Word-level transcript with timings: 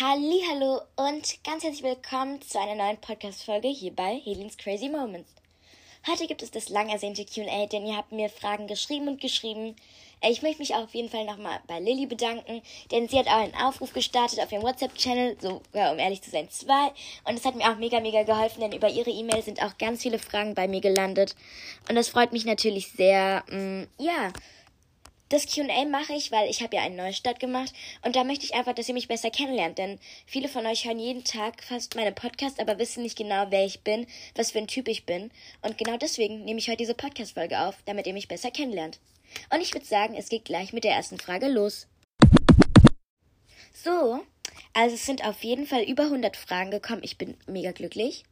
Hallo 0.00 0.80
und 0.96 1.44
ganz 1.44 1.64
herzlich 1.64 1.82
willkommen 1.82 2.40
zu 2.40 2.58
einer 2.58 2.74
neuen 2.82 2.96
Podcast-Folge 2.96 3.68
hier 3.68 3.94
bei 3.94 4.18
Helens 4.24 4.56
Crazy 4.56 4.88
Moments. 4.88 5.30
Heute 6.06 6.26
gibt 6.26 6.42
es 6.42 6.50
das 6.50 6.70
lang 6.70 6.88
ersehnte 6.88 7.26
Q&A, 7.26 7.66
denn 7.66 7.84
ihr 7.84 7.98
habt 7.98 8.10
mir 8.10 8.30
Fragen 8.30 8.66
geschrieben 8.66 9.06
und 9.08 9.20
geschrieben. 9.20 9.76
Ich 10.22 10.40
möchte 10.40 10.60
mich 10.60 10.74
auf 10.74 10.94
jeden 10.94 11.10
Fall 11.10 11.26
nochmal 11.26 11.60
bei 11.66 11.78
Lilly 11.78 12.06
bedanken, 12.06 12.62
denn 12.90 13.06
sie 13.06 13.18
hat 13.18 13.26
auch 13.26 13.42
einen 13.42 13.54
Aufruf 13.54 13.92
gestartet 13.92 14.40
auf 14.40 14.50
ihrem 14.50 14.62
WhatsApp-Channel, 14.62 15.36
sogar 15.38 15.92
um 15.92 15.98
ehrlich 15.98 16.22
zu 16.22 16.30
sein 16.30 16.48
zwei. 16.48 16.86
Und 17.24 17.36
es 17.36 17.44
hat 17.44 17.54
mir 17.54 17.70
auch 17.70 17.76
mega, 17.76 18.00
mega 18.00 18.22
geholfen, 18.22 18.62
denn 18.62 18.72
über 18.72 18.88
ihre 18.88 19.10
E-Mail 19.10 19.42
sind 19.42 19.62
auch 19.62 19.76
ganz 19.76 20.00
viele 20.00 20.18
Fragen 20.18 20.54
bei 20.54 20.68
mir 20.68 20.80
gelandet. 20.80 21.36
Und 21.90 21.96
das 21.96 22.08
freut 22.08 22.32
mich 22.32 22.46
natürlich 22.46 22.90
sehr. 22.92 23.44
Mm, 23.50 23.82
ja, 23.98 24.32
das 25.32 25.46
QA 25.46 25.86
mache 25.86 26.12
ich, 26.12 26.30
weil 26.30 26.50
ich 26.50 26.62
habe 26.62 26.76
ja 26.76 26.82
einen 26.82 26.96
Neustart 26.96 27.40
gemacht 27.40 27.72
und 28.04 28.16
da 28.16 28.24
möchte 28.24 28.44
ich 28.44 28.54
einfach, 28.54 28.74
dass 28.74 28.88
ihr 28.88 28.94
mich 28.94 29.08
besser 29.08 29.30
kennenlernt, 29.30 29.78
denn 29.78 29.98
viele 30.26 30.48
von 30.48 30.66
euch 30.66 30.84
hören 30.84 30.98
jeden 30.98 31.24
Tag 31.24 31.64
fast 31.64 31.96
meine 31.96 32.12
Podcasts, 32.12 32.58
aber 32.58 32.78
wissen 32.78 33.02
nicht 33.02 33.16
genau, 33.16 33.46
wer 33.48 33.64
ich 33.64 33.80
bin, 33.80 34.06
was 34.34 34.50
für 34.50 34.58
ein 34.58 34.66
Typ 34.66 34.88
ich 34.88 35.06
bin 35.06 35.30
und 35.62 35.78
genau 35.78 35.96
deswegen 35.96 36.44
nehme 36.44 36.58
ich 36.58 36.68
heute 36.68 36.78
diese 36.78 36.94
Podcast-Folge 36.94 37.60
auf, 37.60 37.76
damit 37.86 38.06
ihr 38.06 38.12
mich 38.12 38.28
besser 38.28 38.50
kennenlernt. 38.50 39.00
Und 39.48 39.62
ich 39.62 39.72
würde 39.72 39.86
sagen, 39.86 40.14
es 40.14 40.28
geht 40.28 40.44
gleich 40.44 40.74
mit 40.74 40.84
der 40.84 40.92
ersten 40.92 41.18
Frage 41.18 41.48
los. 41.48 41.86
So, 43.72 44.20
also 44.74 44.94
es 44.94 45.06
sind 45.06 45.24
auf 45.24 45.42
jeden 45.42 45.66
Fall 45.66 45.82
über 45.82 46.04
100 46.04 46.36
Fragen 46.36 46.70
gekommen. 46.70 47.02
Ich 47.02 47.16
bin 47.16 47.38
mega 47.46 47.72
glücklich. 47.72 48.24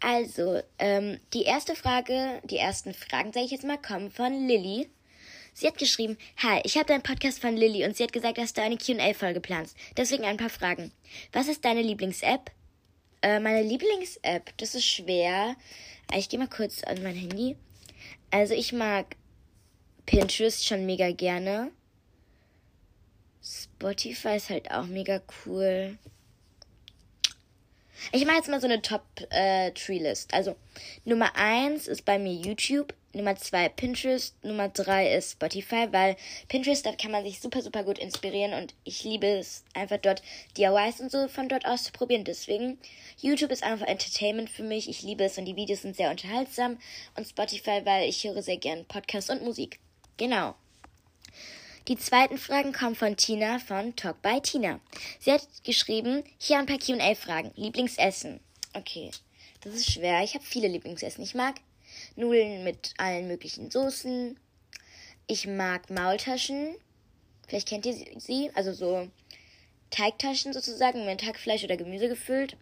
Also, 0.00 0.60
ähm, 0.78 1.20
die 1.32 1.42
erste 1.42 1.74
Frage, 1.74 2.40
die 2.44 2.56
ersten 2.56 2.94
Fragen, 2.94 3.32
sage 3.32 3.46
ich 3.46 3.52
jetzt 3.52 3.64
mal, 3.64 3.78
kommen 3.78 4.10
von 4.10 4.46
Lilly. 4.46 4.88
Sie 5.58 5.66
hat 5.66 5.76
geschrieben, 5.76 6.16
Hi, 6.36 6.60
ich 6.62 6.76
habe 6.76 6.86
deinen 6.86 7.02
Podcast 7.02 7.40
von 7.40 7.56
Lilly 7.56 7.84
und 7.84 7.96
sie 7.96 8.04
hat 8.04 8.12
gesagt, 8.12 8.38
dass 8.38 8.52
du 8.52 8.62
eine 8.62 8.78
Q&A-Folge 8.78 9.40
planst. 9.40 9.76
Deswegen 9.96 10.24
ein 10.24 10.36
paar 10.36 10.50
Fragen. 10.50 10.92
Was 11.32 11.48
ist 11.48 11.64
deine 11.64 11.82
Lieblings-App? 11.82 12.52
Äh, 13.22 13.40
meine 13.40 13.64
Lieblings-App, 13.64 14.56
das 14.58 14.76
ist 14.76 14.86
schwer. 14.86 15.56
Ich 16.14 16.28
gehe 16.28 16.38
mal 16.38 16.46
kurz 16.46 16.84
an 16.84 17.02
mein 17.02 17.16
Handy. 17.16 17.56
Also 18.30 18.54
ich 18.54 18.72
mag 18.72 19.16
Pinterest 20.06 20.64
schon 20.64 20.86
mega 20.86 21.10
gerne. 21.10 21.72
Spotify 23.42 24.36
ist 24.36 24.50
halt 24.50 24.70
auch 24.70 24.86
mega 24.86 25.20
cool. 25.44 25.98
Ich 28.12 28.24
mache 28.24 28.36
jetzt 28.36 28.48
mal 28.48 28.60
so 28.60 28.68
eine 28.68 28.80
Top-Tree-List. 28.80 30.32
Äh, 30.32 30.36
also 30.36 30.54
Nummer 31.04 31.34
1 31.34 31.88
ist 31.88 32.04
bei 32.04 32.16
mir 32.20 32.32
YouTube, 32.32 32.94
Nummer 33.14 33.36
2 33.36 33.70
Pinterest, 33.70 34.34
Nummer 34.44 34.68
3 34.68 35.14
ist 35.14 35.32
Spotify, 35.32 35.88
weil 35.90 36.16
Pinterest, 36.48 36.84
da 36.84 36.92
kann 36.92 37.10
man 37.10 37.24
sich 37.24 37.40
super, 37.40 37.62
super 37.62 37.82
gut 37.82 37.98
inspirieren 37.98 38.52
und 38.52 38.74
ich 38.84 39.02
liebe 39.02 39.26
es 39.26 39.64
einfach 39.72 39.96
dort 39.96 40.22
DIYs 40.58 41.00
und 41.00 41.10
so 41.10 41.26
von 41.26 41.48
dort 41.48 41.64
aus 41.64 41.84
zu 41.84 41.92
probieren. 41.92 42.24
Deswegen, 42.24 42.78
YouTube 43.20 43.50
ist 43.50 43.62
einfach 43.62 43.86
Entertainment 43.86 44.50
für 44.50 44.62
mich. 44.62 44.90
Ich 44.90 45.02
liebe 45.02 45.24
es 45.24 45.38
und 45.38 45.46
die 45.46 45.56
Videos 45.56 45.82
sind 45.82 45.96
sehr 45.96 46.10
unterhaltsam. 46.10 46.78
Und 47.16 47.26
Spotify, 47.26 47.80
weil 47.84 48.08
ich 48.08 48.22
höre 48.24 48.42
sehr 48.42 48.58
gern 48.58 48.84
Podcasts 48.84 49.30
und 49.30 49.42
Musik. 49.42 49.80
Genau. 50.18 50.54
Die 51.88 51.96
zweiten 51.96 52.36
Fragen 52.36 52.74
kommen 52.74 52.94
von 52.94 53.16
Tina 53.16 53.58
von 53.58 53.96
Talk 53.96 54.20
by 54.20 54.42
Tina. 54.42 54.80
Sie 55.18 55.32
hat 55.32 55.48
geschrieben, 55.64 56.22
hier 56.36 56.58
ein 56.58 56.66
paar 56.66 56.78
QA-Fragen. 56.78 57.52
Lieblingsessen. 57.56 58.40
Okay, 58.74 59.10
das 59.62 59.74
ist 59.74 59.90
schwer. 59.90 60.22
Ich 60.22 60.34
habe 60.34 60.44
viele 60.44 60.68
Lieblingsessen. 60.68 61.24
Ich 61.24 61.34
mag 61.34 61.54
Nudeln 62.18 62.64
mit 62.64 62.94
allen 62.98 63.28
möglichen 63.28 63.70
Soßen. 63.70 64.38
Ich 65.26 65.46
mag 65.46 65.88
Maultaschen. 65.90 66.74
Vielleicht 67.46 67.68
kennt 67.68 67.86
ihr 67.86 67.94
sie. 68.18 68.50
Also 68.54 68.72
so 68.72 69.08
Teigtaschen 69.90 70.52
sozusagen 70.52 71.06
mit 71.06 71.24
Hackfleisch 71.24 71.64
oder 71.64 71.76
Gemüse 71.76 72.08
gefüllt. 72.08 72.56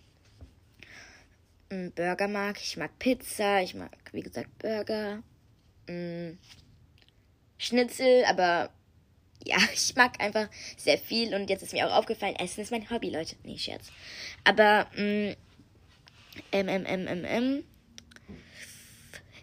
Burger 1.69 2.29
mag 2.29 2.61
ich. 2.61 2.77
Mag 2.77 2.97
Pizza. 2.99 3.63
Ich 3.63 3.75
mag, 3.75 3.91
wie 4.13 4.23
gesagt, 4.23 4.57
Burger. 4.59 5.23
Schnitzel, 7.59 8.25
aber 8.27 8.71
ja, 9.45 9.59
ich 9.73 9.95
mag 9.95 10.21
einfach 10.21 10.49
sehr 10.77 10.99
viel 10.99 11.35
und 11.35 11.49
jetzt 11.49 11.63
ist 11.63 11.73
mir 11.73 11.87
auch 11.87 11.97
aufgefallen, 11.97 12.37
Essen 12.37 12.63
ist 12.63 12.73
mein 12.73 12.91
Hobby, 12.91 13.11
Leute. 13.11 13.37
Nee, 13.45 13.59
Scherz. 13.59 13.91
Aber, 14.45 14.87
mm, 14.97 15.35
ähm, 16.53 16.69
ähm, 16.69 16.85
ähm, 16.87 17.25
ähm. 17.25 17.65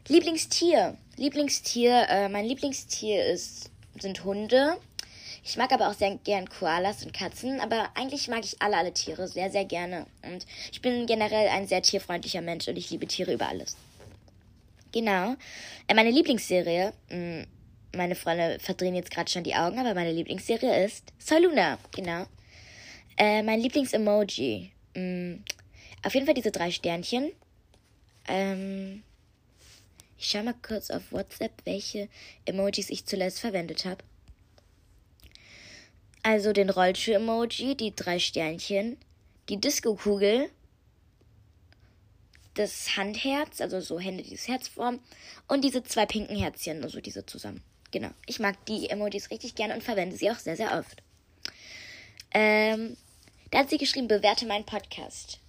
Lieblingstier. 0.08 0.98
Lieblingstier, 1.16 2.08
äh, 2.10 2.30
mein 2.30 2.46
Lieblingstier 2.46 3.26
ist, 3.26 3.72
sind 4.00 4.24
Hunde. 4.24 4.78
Ich 5.46 5.58
mag 5.58 5.72
aber 5.72 5.90
auch 5.90 5.94
sehr 5.94 6.16
gern 6.24 6.50
Koalas 6.50 7.04
und 7.04 7.14
Katzen, 7.14 7.60
aber 7.60 7.90
eigentlich 7.96 8.28
mag 8.28 8.44
ich 8.44 8.62
alle, 8.62 8.78
alle 8.78 8.94
Tiere 8.94 9.28
sehr, 9.28 9.52
sehr 9.52 9.66
gerne. 9.66 10.06
Und 10.24 10.46
ich 10.72 10.82
bin 10.82 11.06
generell 11.06 11.50
ein 11.50 11.68
sehr 11.68 11.82
tierfreundlicher 11.82 12.42
Mensch 12.42 12.68
und 12.68 12.78
ich 12.78 12.90
liebe 12.90 13.08
Tiere 13.08 13.34
über 13.34 13.48
alles. 13.48 13.76
Genau. 14.92 15.36
Äh, 15.88 15.94
meine 15.94 16.12
Lieblingsserie, 16.12 16.94
mh, 17.10 17.18
mm, 17.18 17.48
meine 17.96 18.16
Freunde 18.16 18.58
verdrehen 18.60 18.96
jetzt 18.96 19.12
gerade 19.12 19.30
schon 19.30 19.44
die 19.44 19.56
Augen, 19.56 19.78
aber 19.78 19.94
meine 19.94 20.12
Lieblingsserie 20.12 20.86
ist 20.86 21.14
Soy 21.20 21.40
Luna. 21.40 21.78
Genau. 21.92 22.26
Äh, 23.18 23.44
mein 23.44 23.60
Lieblingsemoji. 23.60 24.72
Mm, 24.96 25.36
auf 26.04 26.14
jeden 26.14 26.26
Fall 26.26 26.36
diese 26.36 26.52
drei 26.52 26.72
Sternchen. 26.72 27.32
Ähm, 28.28 29.04
ich 30.24 30.30
schau 30.30 30.42
mal 30.42 30.56
kurz 30.66 30.90
auf 30.90 31.12
WhatsApp, 31.12 31.52
welche 31.66 32.08
Emojis 32.46 32.90
ich 32.90 33.06
zuletzt 33.06 33.42
verwendet 33.42 33.84
habe. 33.84 34.04
Also 36.24 36.54
den 36.54 36.70
Rollschuh-Emoji, 36.70 37.76
die 37.76 37.94
drei 37.94 38.20
Sternchen, 38.20 38.98
die 39.50 39.60
Disco-Kugel, 39.60 40.50
das 42.54 42.96
Handherz, 42.96 43.60
also 43.60 43.82
so 43.82 44.00
Hände, 44.00 44.24
dieses 44.24 44.48
Herzform, 44.48 45.02
und 45.50 45.62
diese 45.66 45.84
zwei 45.84 46.06
pinken 46.06 46.38
Herzchen, 46.38 46.82
also 46.84 47.02
diese 47.02 47.26
zusammen. 47.26 47.62
Genau. 47.92 48.12
Ich 48.26 48.40
mag 48.40 48.66
die 48.68 48.90
Emojis 48.90 49.30
richtig 49.30 49.56
gerne 49.56 49.74
und 49.74 49.84
verwende 49.84 50.16
sie 50.16 50.32
auch 50.32 50.40
sehr, 50.40 50.56
sehr 50.56 50.80
oft. 50.80 51.04
Ähm, 52.34 52.96
da 53.52 53.60
hat 53.60 53.70
sie 53.70 53.78
geschrieben, 53.78 54.08
bewerte 54.08 54.46
meinen 54.46 54.66
Podcast. 54.66 55.40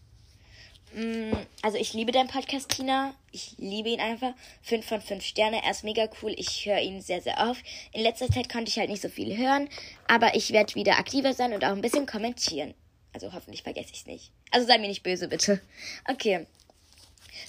Mm, 0.94 1.32
also 1.62 1.76
ich 1.76 1.92
liebe 1.92 2.12
deinen 2.12 2.28
Podcast, 2.28 2.68
Tina. 2.70 3.14
Ich 3.32 3.54
liebe 3.58 3.88
ihn 3.88 4.00
einfach. 4.00 4.32
Fünf 4.62 4.86
von 4.86 5.00
fünf 5.00 5.24
Sterne. 5.24 5.62
Er 5.62 5.70
ist 5.70 5.84
mega 5.84 6.08
cool. 6.22 6.34
Ich 6.36 6.66
höre 6.66 6.80
ihn 6.80 7.00
sehr, 7.00 7.20
sehr 7.20 7.38
oft. 7.38 7.64
In 7.92 8.02
letzter 8.02 8.28
Zeit 8.30 8.48
konnte 8.48 8.70
ich 8.70 8.78
halt 8.78 8.90
nicht 8.90 9.02
so 9.02 9.08
viel 9.08 9.36
hören. 9.36 9.68
Aber 10.06 10.34
ich 10.34 10.52
werde 10.52 10.74
wieder 10.74 10.98
aktiver 10.98 11.34
sein 11.34 11.52
und 11.52 11.64
auch 11.64 11.72
ein 11.72 11.80
bisschen 11.80 12.06
kommentieren. 12.06 12.74
Also 13.12 13.32
hoffentlich 13.32 13.62
vergesse 13.62 13.90
ich 13.92 14.00
es 14.00 14.06
nicht. 14.06 14.32
Also 14.50 14.66
sei 14.66 14.78
mir 14.78 14.88
nicht 14.88 15.02
böse, 15.02 15.28
bitte. 15.28 15.60
Okay. 16.08 16.46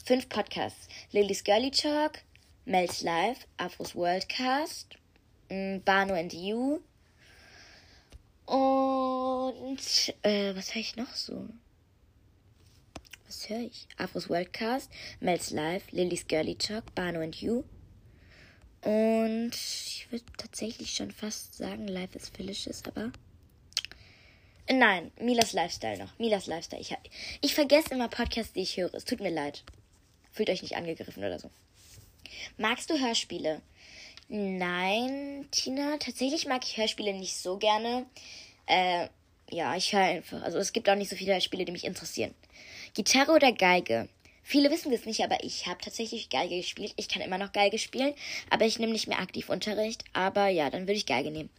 Fünf 0.04 0.30
Podcasts. 0.30 0.88
Lily's 1.12 1.44
Girly 1.44 1.72
Talk, 1.72 2.20
Mel's 2.66 3.02
Live, 3.02 3.48
Afros 3.58 3.96
Worldcast, 3.96 4.96
mm, 5.50 5.78
Bano 5.84 6.14
and 6.16 6.34
You 6.34 6.80
und 8.46 10.14
äh, 10.22 10.56
was 10.56 10.74
höre 10.74 10.82
ich 10.82 10.96
noch 10.96 11.14
so? 11.16 11.48
Was 13.36 13.50
höre 13.50 13.66
ich? 13.66 13.88
Afros 13.98 14.30
Worldcast, 14.30 14.90
Mel's 15.20 15.52
Live, 15.52 15.92
Lily's 15.92 16.26
Girly 16.26 16.56
Talk, 16.56 16.96
Bano 16.96 17.20
and 17.20 17.36
You 17.36 17.64
und 18.82 19.52
ich 19.54 20.08
würde 20.10 20.24
tatsächlich 20.38 20.94
schon 20.94 21.12
fast 21.12 21.56
sagen, 21.56 21.88
Life 21.88 22.18
is 22.18 22.30
Felicious, 22.30 22.84
aber 22.86 23.12
Nein, 24.70 25.12
Milas 25.20 25.52
Lifestyle 25.52 25.98
noch. 25.98 26.18
Milas 26.18 26.48
Lifestyle. 26.48 26.82
Ich, 26.82 26.96
ich 27.42 27.54
vergesse 27.54 27.94
immer 27.94 28.08
Podcasts, 28.08 28.54
die 28.54 28.62
ich 28.62 28.78
höre. 28.78 28.94
Es 28.94 29.04
tut 29.04 29.20
mir 29.20 29.32
leid. 29.32 29.64
Fühlt 30.32 30.50
euch 30.50 30.62
nicht 30.62 30.78
angegriffen 30.78 31.24
oder 31.24 31.38
so. 31.38 31.52
Magst 32.58 32.90
du 32.90 32.98
Hörspiele? 32.98 33.62
Nein, 34.30 35.48
Tina, 35.52 35.98
tatsächlich 35.98 36.48
mag 36.48 36.64
ich 36.64 36.78
Hörspiele 36.78 37.14
nicht 37.14 37.36
so 37.36 37.58
gerne. 37.58 38.06
Äh, 38.66 39.10
ja, 39.50 39.76
ich 39.76 39.94
höre 39.94 40.02
einfach. 40.02 40.42
Also 40.42 40.58
es 40.58 40.74
gibt 40.74 40.90
auch 40.90 40.96
nicht 40.96 41.10
so 41.10 41.16
viele 41.16 41.34
Hörspiele, 41.34 41.66
die 41.66 41.72
mich 41.72 41.86
interessieren. 41.86 42.34
Gitarre 42.96 43.34
oder 43.34 43.52
Geige? 43.52 44.08
Viele 44.42 44.72
wissen 44.72 44.90
das 44.90 45.06
nicht, 45.06 45.22
aber 45.22 45.44
ich 45.44 45.68
habe 45.68 45.84
tatsächlich 45.84 46.30
Geige 46.30 46.56
gespielt. 46.56 46.94
Ich 46.96 47.10
kann 47.10 47.22
immer 47.22 47.38
noch 47.38 47.52
Geige 47.52 47.78
spielen, 47.78 48.14
aber 48.50 48.64
ich 48.66 48.80
nehme 48.80 48.94
nicht 48.94 49.08
mehr 49.08 49.20
aktiv 49.20 49.50
Unterricht. 49.50 50.06
Aber 50.14 50.48
ja, 50.48 50.70
dann 50.70 50.84
würde 50.84 50.94
ich 50.94 51.06
Geige 51.06 51.30
nehmen. 51.30 51.50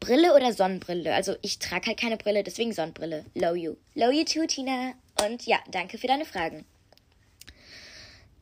Brille 0.00 0.34
oder 0.34 0.52
Sonnenbrille? 0.52 1.14
Also 1.14 1.36
ich 1.40 1.60
trage 1.60 1.86
halt 1.86 2.00
keine 2.00 2.16
Brille, 2.16 2.42
deswegen 2.42 2.72
Sonnenbrille. 2.72 3.26
Low 3.34 3.54
you. 3.54 3.76
Low 3.94 4.10
you 4.10 4.24
too, 4.24 4.44
Tina. 4.46 4.94
Und 5.24 5.46
ja, 5.46 5.60
danke 5.70 5.98
für 5.98 6.08
deine 6.08 6.24
Fragen. 6.24 6.64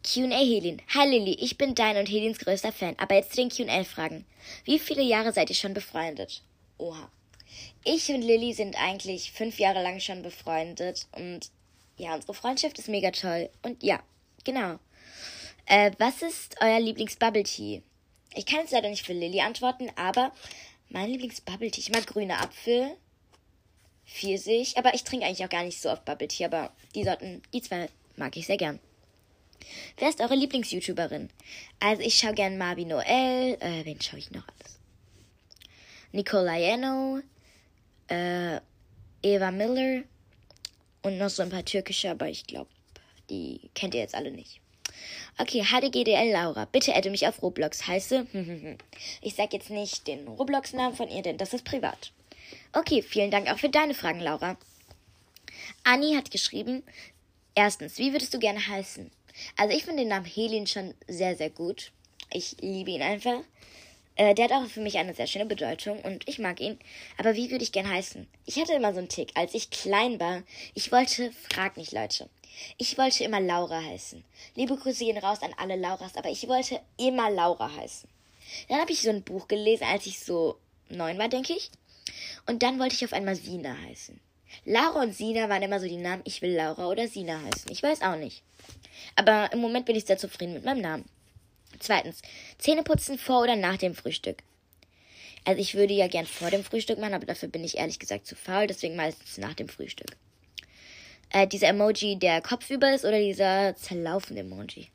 QA 0.03 0.39
Helin. 0.39 0.81
Hi 0.95 1.07
Lilly, 1.07 1.33
ich 1.33 1.59
bin 1.59 1.75
dein 1.75 1.99
und 1.99 2.09
Helins 2.09 2.39
größter 2.39 2.73
Fan. 2.73 2.95
Aber 2.97 3.17
jetzt 3.17 3.35
zu 3.35 3.47
den 3.47 3.51
QA-Fragen. 3.51 4.25
Wie 4.65 4.79
viele 4.79 5.03
Jahre 5.03 5.35
seid 5.35 5.51
ihr 5.51 5.57
schon 5.57 5.75
befreundet? 5.75 6.41
Oha. 6.79 7.11
Ich 7.85 8.09
und 8.09 8.23
Lilly 8.23 8.55
sind 8.55 8.81
eigentlich 8.81 9.33
fünf 9.33 9.59
Jahre 9.59 9.83
lang 9.83 10.01
schon 10.01 10.23
befreundet. 10.23 11.07
Und 11.13 11.51
ja, 11.97 12.15
unsere 12.15 12.35
Freundschaft 12.35 12.79
ist 12.79 12.89
mega 12.89 13.11
toll. 13.11 13.51
Und 13.63 13.83
ja, 13.83 14.01
genau. 14.45 14.79
Äh, 15.67 15.93
was 15.99 16.23
ist 16.23 16.57
euer 16.61 16.81
Lieblings-Bubble 16.81 17.43
Tea? 17.43 17.83
Ich 18.35 18.47
kann 18.47 18.61
jetzt 18.61 18.73
leider 18.73 18.89
nicht 18.89 19.05
für 19.05 19.13
Lilly 19.13 19.41
antworten, 19.41 19.91
aber 19.97 20.33
mein 20.89 21.11
Lieblings-Bubble 21.11 21.71
Tea. 21.71 21.81
Ich 21.81 21.91
mag 21.91 22.07
grüne 22.07 22.39
Apfel. 22.39 22.97
Pfirsich. 24.07 24.79
Aber 24.79 24.95
ich 24.95 25.05
trinke 25.05 25.27
eigentlich 25.27 25.45
auch 25.45 25.51
gar 25.51 25.65
nicht 25.65 25.81
so 25.81 25.91
oft 25.91 26.05
Bubble 26.05 26.29
Tea, 26.29 26.45
aber 26.47 26.73
die 26.95 27.05
Sorten, 27.05 27.43
die 27.53 27.63
zwei 27.63 27.89
mag 28.17 28.37
ich 28.37 28.47
sehr 28.47 28.57
gern. 28.57 28.79
Wer 29.99 30.09
ist 30.09 30.21
eure 30.21 30.37
Lieblings-YouTuberin? 30.37 31.29
Also 31.81 32.03
ich 32.03 32.15
schaue 32.15 32.35
gern 32.35 32.59
Marvin 32.59 32.89
Noel. 32.89 33.57
Äh, 33.61 33.85
wen 33.85 34.01
schaue 34.01 34.19
ich 34.19 34.31
noch 34.31 34.47
alles? 34.47 34.79
Nicole 36.13 36.57
Ieno, 36.57 37.21
äh, 38.09 38.61
Eva 39.23 39.51
Miller 39.51 40.05
und 41.07 41.19
noch 41.19 41.31
so 41.31 41.43
ein 41.43 41.51
paar 41.51 41.65
türkische, 41.65 42.11
aber 42.11 42.29
ich 42.29 42.47
glaube, 42.47 42.71
die 43.31 43.71
kennt 43.75 43.95
ihr 43.95 44.01
jetzt 44.01 44.15
alle 44.15 44.33
nicht. 44.33 44.61
Okay, 45.39 45.63
HDGDL 45.63 46.33
Laura, 46.33 46.65
bitte 46.65 46.95
adde 46.95 47.11
mich 47.11 47.27
auf 47.27 47.43
Roblox. 47.43 47.87
Heiße, 47.87 48.27
ich 49.23 49.35
sag 49.35 49.53
jetzt 49.53 49.71
nicht 49.71 50.07
den 50.07 50.27
Roblox-Namen 50.27 50.97
von 50.97 51.09
ihr, 51.09 51.23
denn 51.23 51.39
das 51.39 51.53
ist 51.53 51.65
privat. 51.65 52.13
Okay, 52.73 53.03
vielen 53.03 53.31
Dank 53.31 53.49
auch 53.49 53.59
für 53.59 53.69
deine 53.69 53.95
Fragen, 53.95 54.21
Laura. 54.21 54.57
Anni 55.85 56.15
hat 56.15 56.31
geschrieben, 56.31 56.83
erstens, 57.55 57.99
wie 57.99 58.13
würdest 58.13 58.35
du 58.35 58.39
gerne 58.39 58.67
heißen? 58.67 59.11
Also 59.57 59.77
ich 59.77 59.85
finde 59.85 60.03
den 60.03 60.09
Namen 60.09 60.27
Helin 60.27 60.67
schon 60.67 60.95
sehr, 61.07 61.37
sehr 61.37 61.51
gut. 61.51 61.93
Ich 62.33 62.57
liebe 62.61 62.91
ihn 62.91 63.03
einfach. 63.03 63.43
Äh, 64.17 64.35
der 64.35 64.47
hat 64.47 64.53
auch 64.53 64.67
für 64.67 64.81
mich 64.81 64.97
eine 64.99 65.15
sehr 65.15 65.27
schöne 65.27 65.47
Bedeutung 65.47 66.01
und 66.01 66.27
ich 66.27 66.39
mag 66.39 66.61
ihn. 66.61 66.79
Aber 67.19 67.35
wie 67.35 67.51
würde 67.51 67.63
ich 67.63 67.73
gern 67.73 67.89
heißen? 67.89 68.27
Ich 68.47 68.59
hatte 68.59 68.73
immer 68.73 68.93
so 68.93 68.99
einen 68.99 69.09
Tick, 69.09 69.31
als 69.35 69.55
ich 69.55 69.71
klein 69.71 70.19
war. 70.19 70.43
Ich 70.75 70.91
wollte, 70.91 71.33
frag 71.51 71.77
nicht 71.77 71.93
Leute, 71.93 72.29
ich 72.79 72.97
wollte 72.97 73.25
immer 73.25 73.41
Laura 73.41 73.83
heißen. 73.83 74.25
Liebe 74.55 74.77
Grüße 74.77 75.05
gehen 75.05 75.19
raus 75.19 75.43
an 75.43 75.55
alle 75.59 75.77
Lauras, 75.77 76.17
aber 76.17 76.31
ich 76.31 76.49
wollte 76.49 76.81
immer 76.97 77.31
Laura 77.31 77.71
heißen. 77.77 78.09
Dann 78.69 78.81
habe 78.81 78.93
ich 78.93 79.03
so 79.03 79.11
ein 79.11 79.23
Buch 79.23 79.49
gelesen, 79.49 79.85
als 79.85 80.07
ich 80.07 80.21
so 80.21 80.57
neun 80.89 81.19
war, 81.19 81.29
denke 81.29 81.53
ich. 81.53 81.71
Und 82.47 82.63
dann 82.63 82.79
wollte 82.79 82.95
ich 82.95 83.05
auf 83.05 83.13
einmal 83.13 83.37
Sina 83.37 83.77
heißen. 83.89 84.19
Laura 84.65 85.03
und 85.03 85.15
Sina 85.15 85.49
waren 85.49 85.63
immer 85.63 85.81
so 85.81 85.87
die 85.87 85.97
Namen, 85.97 86.23
ich 86.25 86.41
will 86.41 86.55
Laura 86.55 86.89
oder 86.89 87.09
Sina 87.09 87.41
heißen. 87.43 87.71
Ich 87.71 87.83
weiß 87.83 88.01
auch 88.03 88.17
nicht. 88.17 88.43
Aber 89.17 89.53
im 89.53 89.59
Moment 89.59 89.85
bin 89.85 89.97
ich 89.97 90.07
sehr 90.07 90.17
zufrieden 90.17 90.55
mit 90.55 90.65
meinem 90.65 90.81
Namen. 90.81 91.05
Zweitens, 91.79 92.23
Zähne 92.59 92.83
putzen 92.83 93.19
vor 93.19 93.43
oder 93.43 93.57
nach 93.57 93.77
dem 93.77 93.95
Frühstück. 93.95 94.43
Also 95.45 95.61
ich 95.61 95.75
würde 95.75 95.95
ja 95.95 96.09
gern 96.09 96.27
vor 96.27 96.51
dem 96.51 96.65
Frühstück 96.65 96.99
machen, 96.99 97.15
aber 97.15 97.27
dafür 97.27 97.49
bin 97.49 97.63
ich 97.63 97.79
ehrlich 97.79 97.99
gesagt 97.99 98.27
zu 98.27 98.35
faul, 98.35 98.67
deswegen 98.67 98.97
meistens 98.97 99.39
nach 99.39 99.55
dem 99.55 99.69
Frühstück. 99.69 100.17
Äh, 101.31 101.47
dieser 101.47 101.69
Emoji, 101.69 102.19
der 102.19 102.41
kopfüber 102.41 102.95
ist 102.95 103.05
oder 103.05 103.19
dieser 103.19 103.77
zerlaufende 103.77 104.41
Emoji? 104.41 104.89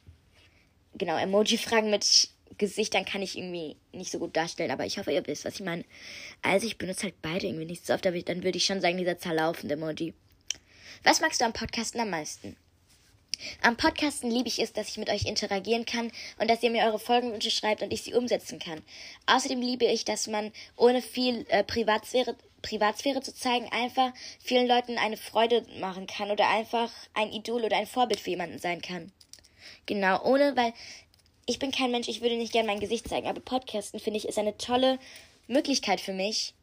Genau, 0.95 1.17
Emoji-Fragen 1.17 1.89
mit 1.89 2.29
Gesichtern 2.57 3.05
kann 3.05 3.21
ich 3.21 3.37
irgendwie 3.37 3.77
nicht 3.93 4.11
so 4.11 4.19
gut 4.19 4.35
darstellen, 4.35 4.71
aber 4.71 4.85
ich 4.85 4.97
hoffe, 4.97 5.11
ihr 5.11 5.25
wisst, 5.25 5.45
was 5.45 5.55
ich 5.55 5.65
meine. 5.65 5.85
Also 6.41 6.67
ich 6.67 6.77
benutze 6.77 7.03
halt 7.03 7.21
beide 7.21 7.47
irgendwie 7.47 7.65
nicht 7.65 7.85
so 7.85 7.93
oft, 7.93 8.05
aber 8.05 8.21
dann 8.21 8.43
würde 8.43 8.57
ich 8.57 8.65
schon 8.65 8.81
sagen, 8.81 8.97
dieser 8.97 9.17
zerlaufende 9.17 9.75
Emoji. 9.75 10.13
Was 11.03 11.21
magst 11.21 11.41
du 11.41 11.45
am 11.45 11.53
Podcasten 11.53 12.01
am 12.01 12.09
meisten? 12.09 12.57
Am 13.61 13.77
Podcasten 13.77 14.29
liebe 14.29 14.47
ich 14.47 14.59
es, 14.59 14.73
dass 14.73 14.89
ich 14.89 14.97
mit 14.97 15.09
euch 15.09 15.25
interagieren 15.25 15.85
kann 15.85 16.11
und 16.39 16.49
dass 16.49 16.63
ihr 16.63 16.69
mir 16.69 16.85
eure 16.85 16.99
Folgenwünsche 16.99 17.51
schreibt 17.51 17.81
und 17.81 17.91
ich 17.91 18.03
sie 18.03 18.13
umsetzen 18.13 18.59
kann. 18.59 18.81
Außerdem 19.25 19.61
liebe 19.61 19.85
ich, 19.85 20.05
dass 20.05 20.27
man 20.27 20.51
ohne 20.75 21.01
viel 21.01 21.45
äh, 21.49 21.63
Privatsphäre, 21.63 22.35
Privatsphäre 22.61 23.21
zu 23.21 23.33
zeigen, 23.33 23.67
einfach 23.71 24.13
vielen 24.39 24.67
Leuten 24.67 24.97
eine 24.97 25.17
Freude 25.17 25.65
machen 25.79 26.07
kann 26.07 26.31
oder 26.31 26.49
einfach 26.49 26.91
ein 27.13 27.31
Idol 27.31 27.63
oder 27.63 27.77
ein 27.77 27.87
Vorbild 27.87 28.19
für 28.19 28.31
jemanden 28.31 28.59
sein 28.59 28.81
kann. 28.81 29.11
Genau, 29.85 30.23
ohne, 30.23 30.55
weil 30.55 30.73
ich 31.45 31.59
bin 31.59 31.71
kein 31.71 31.91
Mensch, 31.91 32.07
ich 32.07 32.21
würde 32.21 32.37
nicht 32.37 32.53
gerne 32.53 32.67
mein 32.67 32.79
Gesicht 32.79 33.07
zeigen, 33.07 33.27
aber 33.27 33.41
Podcasten 33.41 33.99
finde 33.99 34.17
ich 34.17 34.27
ist 34.27 34.37
eine 34.37 34.57
tolle 34.57 34.99
Möglichkeit 35.47 35.99
für 35.99 36.13
mich, 36.13 36.53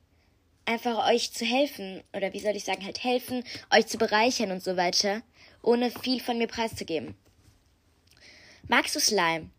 einfach 0.65 1.09
euch 1.09 1.33
zu 1.33 1.45
helfen 1.45 2.03
oder 2.13 2.33
wie 2.33 2.41
soll 2.41 2.55
ich 2.55 2.65
sagen, 2.65 2.85
halt 2.85 3.03
helfen, 3.03 3.45
euch 3.75 3.87
zu 3.87 3.99
bereichern 3.99 4.51
und 4.53 4.63
so 4.63 4.77
weiter 4.77 5.23
ohne 5.63 5.91
viel 5.91 6.21
von 6.21 6.39
mir 6.39 6.47
preiszugeben. 6.47 7.15
Magst 8.69 8.95
du 8.95 9.01
Slime? 9.01 9.51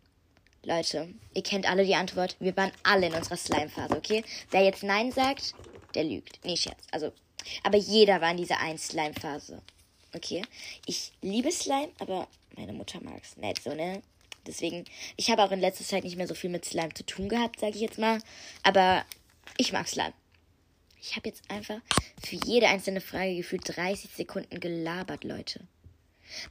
Leute, 0.63 1.13
ihr 1.33 1.43
kennt 1.43 1.69
alle 1.69 1.85
die 1.85 1.95
Antwort. 1.95 2.35
Wir 2.39 2.55
waren 2.57 2.71
alle 2.83 3.07
in 3.07 3.13
unserer 3.13 3.37
Slime-Phase, 3.37 3.95
okay? 3.95 4.23
Wer 4.51 4.63
jetzt 4.63 4.83
Nein 4.83 5.11
sagt, 5.11 5.55
der 5.95 6.03
lügt. 6.03 6.39
Nee, 6.43 6.57
Scherz. 6.57 6.85
Also, 6.91 7.13
aber 7.63 7.77
jeder 7.77 8.21
war 8.21 8.31
in 8.31 8.37
dieser 8.37 8.59
ein 8.59 8.77
Slime-Phase. 8.77 9.61
Okay? 10.13 10.41
Ich 10.85 11.11
liebe 11.21 11.51
Slime, 11.51 11.89
aber 11.99 12.27
meine 12.55 12.73
Mutter 12.73 12.99
mag 13.01 13.21
es 13.23 13.37
nicht 13.37 13.63
so, 13.63 13.73
ne? 13.73 14.01
Deswegen, 14.45 14.85
ich 15.15 15.29
habe 15.29 15.43
auch 15.43 15.51
in 15.51 15.59
letzter 15.59 15.85
Zeit 15.85 16.03
nicht 16.03 16.17
mehr 16.17 16.27
so 16.27 16.33
viel 16.33 16.49
mit 16.49 16.65
Slime 16.65 16.93
zu 16.93 17.05
tun 17.05 17.29
gehabt, 17.29 17.59
sage 17.59 17.75
ich 17.75 17.81
jetzt 17.81 17.99
mal. 17.99 18.19
Aber 18.63 19.05
ich 19.57 19.71
mag 19.71 19.87
Slime. 19.87 20.13
Ich 21.01 21.15
habe 21.15 21.29
jetzt 21.29 21.49
einfach 21.49 21.79
für 22.23 22.35
jede 22.35 22.67
einzelne 22.67 22.99
Frage 22.99 23.35
gefühlt 23.35 23.63
30 23.65 24.11
Sekunden 24.11 24.59
gelabert, 24.59 25.23
Leute. 25.23 25.61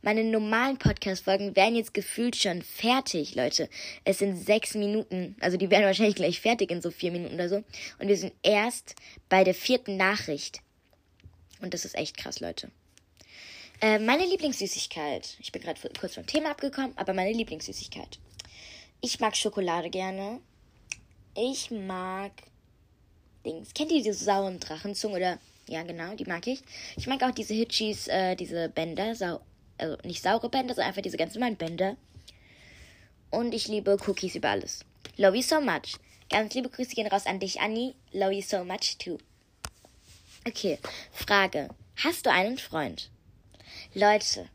Meine 0.03 0.25
normalen 0.25 0.79
Podcast-Folgen 0.79 1.57
wären 1.57 1.77
jetzt 1.77 1.95
gefühlt 1.95 2.37
schon 2.37 2.63
fertig, 2.63 3.35
Leute. 3.35 3.69
Es 4.05 4.19
sind 4.19 4.37
sechs 4.37 4.75
Minuten. 4.75 5.37
Also 5.41 5.57
die 5.57 5.71
werden 5.71 5.85
wahrscheinlich 5.85 6.17
gleich 6.17 6.41
fertig 6.41 6.71
in 6.71 6.83
so 6.83 6.91
vier 6.91 7.13
Minuten 7.13 7.35
oder 7.35 7.49
so. 7.49 7.65
Und 7.99 8.09
wir 8.09 8.17
sind 8.17 8.33
erst 8.43 8.95
bei 9.29 9.45
der 9.45 9.55
vierten 9.55 9.97
Nachricht. 9.97 10.61
Und 11.61 11.75
das 11.75 11.85
ist 11.85 11.97
echt 11.97 12.17
krass, 12.17 12.41
Leute. 12.41 12.71
Äh, 13.81 13.99
meine 13.99 14.27
Lieblingssüßigkeit. 14.27 15.37
Ich 15.41 15.53
bin 15.53 15.63
gerade 15.63 15.81
kurz 15.99 16.15
vom 16.15 16.27
Thema 16.27 16.51
abgekommen, 16.51 16.93
aber 16.97 17.15
meine 17.15 17.33
Lieblingssüßigkeit. 17.33 18.19
Ich 19.01 19.21
mag 19.21 19.37
Schokolade 19.37 19.91
gerne. 19.91 20.41
Ich 21.37 21.71
mag 21.71 22.33
Dings. 23.45 23.73
Kennt 23.73 23.93
ihr 23.93 24.03
diese 24.03 24.25
sauren 24.25 24.59
Drachenzungen 24.59 25.17
oder 25.17 25.39
ja, 25.69 25.83
genau, 25.83 26.15
die 26.15 26.25
mag 26.25 26.47
ich. 26.47 26.63
Ich 26.97 27.07
mag 27.07 27.23
auch 27.23 27.31
diese 27.31 27.55
Hitchis, 27.55 28.09
äh, 28.09 28.35
diese 28.35 28.69
Bänder, 28.69 29.15
sau 29.15 29.41
also 29.79 29.97
nicht 30.05 30.23
saure 30.23 30.49
Bänder, 30.49 30.75
sondern 30.75 30.89
einfach 30.89 31.03
diese 31.03 31.17
ganz 31.17 31.35
normalen 31.35 31.57
Bänder. 31.57 31.97
Und 33.31 33.55
ich 33.55 33.69
liebe 33.69 33.97
Cookies 34.07 34.35
über 34.35 34.51
alles. 34.51 34.85
Love 35.17 35.37
you 35.37 35.43
so 35.43 35.61
much. 35.61 35.97
Ganz 36.31 36.55
liebe 36.55 36.69
Grüße 36.69 36.95
gehen 36.95 37.07
raus 37.07 37.27
an 37.27 37.41
dich, 37.41 37.61
Anni. 37.61 37.95
Love 38.13 38.33
you 38.33 38.43
so 38.43 38.65
much 38.65 38.97
too. 38.99 39.19
Okay, 40.47 40.79
Frage. 41.13 41.69
Hast 41.97 42.27
du 42.27 42.31
einen 42.31 42.59
Freund? 42.59 43.11
Leute, 43.95 44.49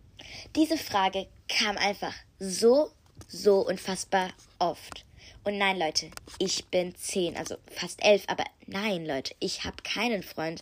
diese 0.56 0.78
Frage 0.78 1.28
kam 1.48 1.78
einfach 1.78 2.14
so, 2.40 2.92
so 3.28 3.68
unfassbar 3.68 4.30
oft. 4.60 5.06
Und 5.44 5.58
nein, 5.58 5.78
Leute, 5.78 6.10
ich 6.40 6.66
bin 6.66 6.96
zehn, 6.96 7.36
also 7.36 7.58
fast 7.70 8.02
elf, 8.04 8.24
aber 8.28 8.46
nein, 8.66 9.06
Leute, 9.06 9.36
ich 9.40 9.66
habe 9.66 9.76
keinen 9.84 10.24
Freund. 10.24 10.62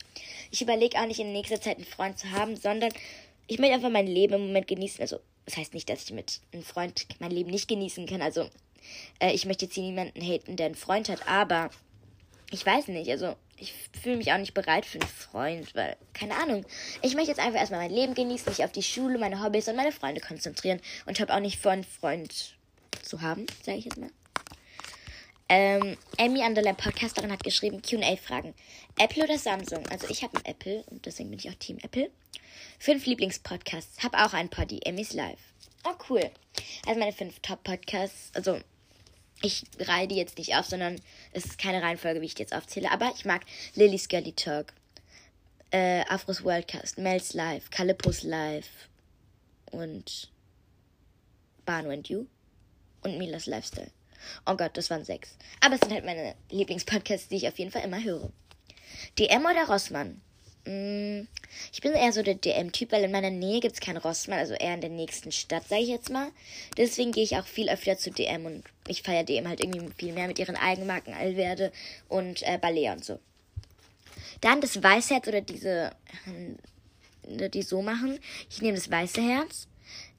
Ich 0.49 0.61
überlege 0.61 0.99
auch 0.99 1.05
nicht 1.05 1.19
in 1.19 1.33
nächster 1.33 1.61
Zeit 1.61 1.77
einen 1.77 1.85
Freund 1.85 2.17
zu 2.17 2.31
haben, 2.31 2.55
sondern 2.55 2.91
ich 3.51 3.59
möchte 3.59 3.75
einfach 3.75 3.89
mein 3.89 4.07
Leben 4.07 4.35
im 4.35 4.47
Moment 4.47 4.65
genießen. 4.65 5.01
Also, 5.01 5.19
das 5.43 5.57
heißt 5.57 5.73
nicht, 5.73 5.89
dass 5.89 6.05
ich 6.05 6.13
mit 6.13 6.39
einem 6.53 6.63
Freund 6.63 7.05
mein 7.19 7.31
Leben 7.31 7.51
nicht 7.51 7.67
genießen 7.67 8.05
kann. 8.05 8.21
Also, 8.21 8.49
äh, 9.19 9.33
ich 9.33 9.45
möchte 9.45 9.65
jetzt 9.65 9.73
hier 9.73 9.83
niemanden 9.83 10.21
haten, 10.21 10.55
der 10.55 10.67
einen 10.67 10.75
Freund 10.75 11.09
hat, 11.09 11.27
aber 11.27 11.69
ich 12.49 12.65
weiß 12.65 12.87
nicht. 12.87 13.11
Also, 13.11 13.35
ich 13.57 13.73
fühle 14.01 14.15
mich 14.15 14.31
auch 14.31 14.37
nicht 14.37 14.53
bereit 14.53 14.85
für 14.85 15.01
einen 15.01 15.09
Freund, 15.09 15.75
weil, 15.75 15.97
keine 16.13 16.37
Ahnung. 16.37 16.65
Ich 17.01 17.13
möchte 17.13 17.31
jetzt 17.31 17.41
einfach 17.41 17.59
erstmal 17.59 17.81
mein 17.81 17.91
Leben 17.91 18.13
genießen, 18.13 18.47
mich 18.47 18.63
auf 18.63 18.71
die 18.71 18.83
Schule, 18.83 19.19
meine 19.19 19.43
Hobbys 19.43 19.67
und 19.67 19.75
meine 19.75 19.91
Freunde 19.91 20.21
konzentrieren 20.21 20.79
und 21.05 21.19
habe 21.19 21.33
auch 21.33 21.41
nicht 21.41 21.59
vor, 21.59 21.71
einen 21.71 21.83
Freund 21.83 22.55
zu 23.01 23.19
haben, 23.19 23.47
sage 23.63 23.79
ich 23.79 23.83
jetzt 23.83 23.97
mal. 23.97 24.11
Ähm, 25.53 25.97
Amy 26.17 26.45
Underland 26.45 26.77
Podcasterin 26.77 27.29
hat 27.29 27.43
geschrieben, 27.43 27.81
QA-Fragen. 27.81 28.53
Apple 28.97 29.25
oder 29.25 29.37
Samsung? 29.37 29.85
Also 29.89 30.07
ich 30.09 30.23
habe 30.23 30.37
ein 30.37 30.45
Apple 30.45 30.85
und 30.89 31.05
deswegen 31.05 31.29
bin 31.29 31.39
ich 31.39 31.49
auch 31.49 31.55
Team 31.55 31.77
Apple. 31.83 32.09
Fünf 32.79 33.05
Lieblingspodcasts. 33.05 34.01
Hab 34.01 34.13
auch 34.13 34.33
ein 34.33 34.47
Poddy. 34.47 34.79
Emmys 34.85 35.11
Live. 35.11 35.41
Oh, 35.83 35.95
cool. 36.09 36.31
Also 36.87 36.97
meine 37.01 37.11
fünf 37.11 37.41
Top-Podcasts. 37.41 38.31
Also, 38.33 38.61
ich 39.41 39.65
reihe 39.77 40.07
die 40.07 40.15
jetzt 40.15 40.37
nicht 40.37 40.55
auf, 40.55 40.67
sondern 40.67 41.01
es 41.33 41.43
ist 41.43 41.57
keine 41.57 41.81
Reihenfolge, 41.81 42.21
wie 42.21 42.27
ich 42.27 42.35
die 42.35 42.43
jetzt 42.43 42.55
aufzähle. 42.55 42.89
Aber 42.89 43.11
ich 43.13 43.25
mag 43.25 43.41
Lily's 43.75 44.07
Girly 44.07 44.31
Talk, 44.31 44.71
äh, 45.71 46.05
Afros 46.07 46.45
Worldcast, 46.45 46.97
Mel's 46.97 47.33
Live, 47.33 47.69
Calipos 47.71 48.23
Live 48.23 48.69
und 49.69 50.31
Banu 51.65 51.89
and 51.89 52.07
You 52.07 52.25
und 53.01 53.17
Milas 53.17 53.47
Lifestyle. 53.47 53.91
Oh 54.45 54.55
Gott, 54.55 54.75
das 54.75 54.89
waren 54.89 55.05
sechs. 55.05 55.37
Aber 55.59 55.75
es 55.75 55.81
sind 55.81 55.93
halt 55.93 56.05
meine 56.05 56.35
Lieblingspodcasts, 56.49 57.27
die 57.29 57.37
ich 57.37 57.47
auf 57.47 57.59
jeden 57.59 57.71
Fall 57.71 57.83
immer 57.83 58.03
höre. 58.03 58.31
DM 59.17 59.45
oder 59.45 59.67
Rossmann? 59.67 60.21
Mm, 60.65 61.27
ich 61.73 61.81
bin 61.81 61.93
eher 61.93 62.13
so 62.13 62.21
der 62.21 62.35
DM-Typ, 62.35 62.91
weil 62.91 63.03
in 63.03 63.11
meiner 63.11 63.31
Nähe 63.31 63.61
gibt 63.61 63.73
es 63.73 63.79
keinen 63.79 63.97
Rossmann, 63.97 64.39
also 64.39 64.53
eher 64.53 64.75
in 64.75 64.81
der 64.81 64.91
nächsten 64.91 65.31
Stadt, 65.31 65.67
sage 65.67 65.81
ich 65.81 65.89
jetzt 65.89 66.11
mal. 66.11 66.29
Deswegen 66.77 67.11
gehe 67.11 67.23
ich 67.23 67.37
auch 67.37 67.45
viel 67.45 67.69
öfter 67.69 67.97
zu 67.97 68.11
DM 68.11 68.45
und 68.45 68.63
ich 68.87 69.01
feiere 69.01 69.23
DM 69.23 69.47
halt 69.47 69.63
irgendwie 69.63 69.89
viel 69.97 70.13
mehr 70.13 70.27
mit 70.27 70.37
ihren 70.37 70.55
Eigenmarken 70.55 71.13
Alverde 71.13 71.71
und 72.09 72.43
äh, 72.43 72.59
Balea 72.59 72.93
und 72.93 73.03
so. 73.03 73.19
Dann 74.41 74.61
das 74.61 74.81
weiße 74.81 75.15
Herz 75.15 75.27
oder 75.27 75.41
diese, 75.41 75.91
äh, 77.27 77.49
die 77.49 77.63
so 77.63 77.81
machen. 77.81 78.19
Ich 78.49 78.61
nehme 78.61 78.77
das 78.77 78.91
weiße 78.91 79.21
Herz. 79.21 79.67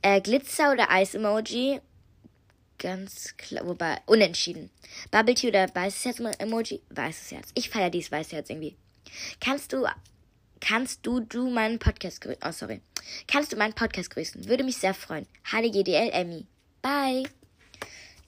Äh, 0.01 0.21
Glitzer 0.21 0.73
oder 0.73 0.91
Eis-Emoji. 0.91 1.81
Ganz 2.83 3.37
klar, 3.37 3.65
wobei, 3.65 3.99
unentschieden. 4.07 4.69
Bubble 5.13 5.37
Tea 5.37 5.51
oder 5.51 5.73
weißes 5.73 6.05
Herz-Emoji? 6.05 6.83
Weißes 6.91 7.31
Herz. 7.31 7.51
Ich 7.55 7.71
feiere 7.71 7.91
dieses 7.91 8.11
weiße 8.11 8.35
Herz 8.35 8.51
irgendwie. 8.51 8.77
Kannst 9.39 9.73
du 9.73 9.87
Kannst 10.59 11.07
du, 11.07 11.21
du 11.21 11.49
meinen 11.51 11.79
Podcast 11.79 12.21
grüßen? 12.21 12.43
Oh, 12.45 12.51
sorry. 12.53 12.81
Kannst 13.29 13.53
du 13.53 13.57
meinen 13.57 13.73
Podcast 13.73 14.11
grüßen? 14.11 14.49
Würde 14.49 14.65
mich 14.65 14.77
sehr 14.77 14.95
freuen. 14.95 15.27
HDGDL 15.45 16.11
Emmy. 16.13 16.47
Bye. 16.83 17.25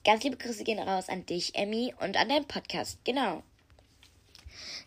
Ganz 0.05 0.23
liebe 0.23 0.37
Grüße 0.37 0.63
gehen 0.63 0.79
raus 0.79 1.09
an 1.09 1.25
dich, 1.25 1.55
Emmy, 1.55 1.93
und 1.99 2.15
an 2.15 2.29
deinen 2.29 2.47
Podcast. 2.47 2.99
Genau. 3.03 3.43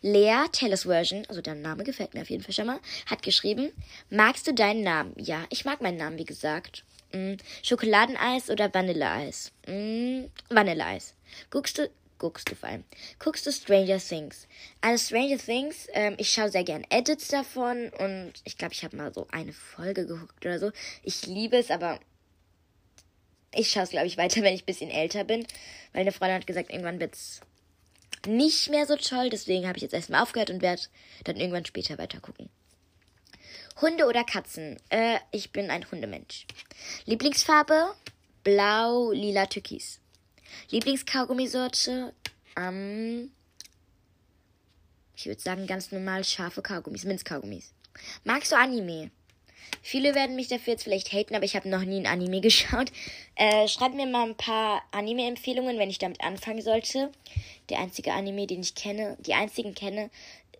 Lea 0.00 0.44
Taylor's 0.52 0.84
Version, 0.84 1.26
also 1.28 1.40
dein 1.40 1.60
Name 1.60 1.84
gefällt 1.84 2.14
mir 2.14 2.22
auf 2.22 2.30
jeden 2.30 2.42
Fall 2.42 2.54
schon 2.54 2.66
mal, 2.66 2.80
hat 3.06 3.22
geschrieben, 3.22 3.72
magst 4.10 4.46
du 4.46 4.54
deinen 4.54 4.82
Namen? 4.82 5.12
Ja, 5.16 5.44
ich 5.50 5.64
mag 5.64 5.80
meinen 5.80 5.98
Namen, 5.98 6.18
wie 6.18 6.25
gesagt. 6.25 6.84
Mm, 7.12 7.34
Schokoladeneis 7.62 8.50
oder 8.50 8.72
Vanilleeis? 8.72 9.52
Mm, 9.66 10.24
Vanilleeis. 10.48 11.14
Guckst 11.50 11.78
du, 11.78 11.90
guckst 12.18 12.50
du 12.50 12.54
vor 12.54 12.68
allem. 12.68 12.84
Guckst 13.18 13.46
du 13.46 13.52
Stranger 13.52 13.98
Things? 13.98 14.46
Also 14.80 15.06
Stranger 15.06 15.38
Things, 15.38 15.88
ähm, 15.92 16.14
ich 16.18 16.30
schaue 16.30 16.50
sehr 16.50 16.64
gern 16.64 16.84
Edits 16.90 17.28
davon 17.28 17.90
und 17.98 18.32
ich 18.44 18.58
glaube, 18.58 18.74
ich 18.74 18.84
habe 18.84 18.96
mal 18.96 19.12
so 19.12 19.26
eine 19.30 19.52
Folge 19.52 20.06
geguckt 20.06 20.44
oder 20.44 20.58
so. 20.58 20.70
Ich 21.02 21.26
liebe 21.26 21.56
es, 21.56 21.70
aber 21.70 21.98
ich 23.54 23.70
schaue 23.70 23.84
es, 23.84 23.90
glaube 23.90 24.06
ich, 24.06 24.18
weiter, 24.18 24.42
wenn 24.42 24.54
ich 24.54 24.62
ein 24.62 24.66
bisschen 24.66 24.90
älter 24.90 25.24
bin. 25.24 25.46
Weil 25.92 26.02
eine 26.02 26.12
Freundin 26.12 26.36
hat 26.36 26.46
gesagt, 26.46 26.70
irgendwann 26.70 27.00
wird's 27.00 27.40
nicht 28.26 28.68
mehr 28.70 28.86
so 28.86 28.96
toll. 28.96 29.30
Deswegen 29.30 29.66
habe 29.66 29.78
ich 29.78 29.82
jetzt 29.82 29.94
erstmal 29.94 30.22
aufgehört 30.22 30.50
und 30.50 30.62
werde 30.62 30.82
dann 31.24 31.36
irgendwann 31.36 31.64
später 31.64 31.98
weiter 31.98 32.20
gucken. 32.20 32.50
Hunde 33.80 34.06
oder 34.06 34.25
Katzen? 34.25 34.76
Äh, 34.88 35.18
ich 35.30 35.52
bin 35.52 35.70
ein 35.70 35.88
Hundemensch. 35.90 36.47
Lieblingsfarbe? 37.04 37.94
Blau, 38.42 39.12
lila, 39.12 39.47
türkis. 39.47 40.00
Lieblingskaugummisorte? 40.70 42.12
Ähm, 42.56 43.30
ich 45.14 45.26
würde 45.26 45.40
sagen 45.40 45.66
ganz 45.66 45.92
normal 45.92 46.25
scharfe 46.25 46.62
Kaugummis, 46.62 47.04
Minzkaugummis. 47.04 47.73
Magst 48.25 48.52
du 48.52 48.56
Anime? 48.56 49.11
Viele 49.82 50.14
werden 50.14 50.37
mich 50.37 50.49
dafür 50.49 50.73
jetzt 50.73 50.85
vielleicht 50.85 51.12
haten, 51.12 51.35
aber 51.35 51.44
ich 51.44 51.54
habe 51.54 51.68
noch 51.68 51.85
nie 51.85 52.00
ein 52.00 52.06
Anime 52.06 52.40
geschaut. 52.42 52.90
Äh, 53.37 53.68
schreibt 53.68 53.94
mir 53.94 54.06
mal 54.06 54.28
ein 54.28 54.37
paar 54.37 54.82
Anime-Empfehlungen, 54.90 55.78
wenn 55.78 55.90
ich 55.90 55.99
damit 55.99 56.20
anfangen 56.20 56.62
sollte. 56.62 57.12
Der 57.68 57.78
einzige 57.78 58.12
Anime, 58.12 58.47
den 58.47 58.61
ich 58.61 58.75
kenne, 58.75 59.16
die 59.20 59.35
einzigen 59.35 59.75
kenne, 59.75 60.11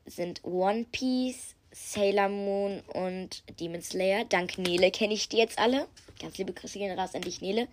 sind 0.07 0.45
One 0.45 0.87
Piece, 0.93 1.55
Sailor 1.87 2.29
Moon 2.29 2.81
und 2.93 3.43
Demon 3.61 3.83
Slayer. 3.83 4.25
Dank 4.25 4.59
Nele 4.59 4.91
kenne 4.91 5.15
ich 5.15 5.29
die 5.29 5.39
jetzt 5.39 5.59
alle. 5.59 5.89
Ganz 6.21 6.37
liebe 6.37 6.53
Grüße 6.53 6.79
gehen 6.79 6.99
raus 6.99 7.15
an 7.15 7.23
dich, 7.23 7.41
Nele. 7.41 7.69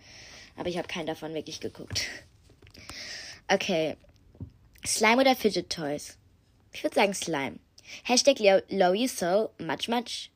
Aber 0.56 0.68
ich 0.68 0.78
habe 0.78 0.88
keinen 0.88 1.06
davon 1.06 1.34
wirklich 1.34 1.60
geguckt. 1.60 2.06
Okay. 3.48 3.96
Slime 4.86 5.20
oder 5.20 5.36
Fidget 5.36 5.70
Toys? 5.70 6.16
Ich 6.72 6.82
würde 6.82 6.94
sagen 6.94 7.14
Slime. 7.14 7.58
Hashtag 8.04 8.38
Low 8.70 8.92
You 8.92 9.08
So, 9.08 9.50
much 9.58 9.88
much. 9.88 10.30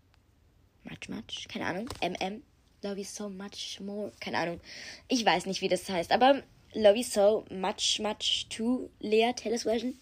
Much 0.85 1.09
much, 1.09 1.49
keine 1.49 1.67
Ahnung. 1.67 1.89
MM. 2.01 2.43
Love 2.83 2.99
you 2.99 3.05
so 3.05 3.29
much 3.29 3.81
more. 3.81 4.13
Keine 4.21 4.39
Ahnung. 4.39 4.61
Ich 5.09 5.25
weiß 5.25 5.47
nicht, 5.47 5.61
wie 5.61 5.69
das 5.69 5.89
heißt, 5.89 6.13
aber 6.13 6.43
Love 6.73 6.97
you 6.97 7.03
so 7.03 7.45
much, 7.51 7.99
much 8.01 8.47
to 8.49 8.91
Lea 9.01 9.33
Taylor's 9.35 9.65
Version. 9.65 9.95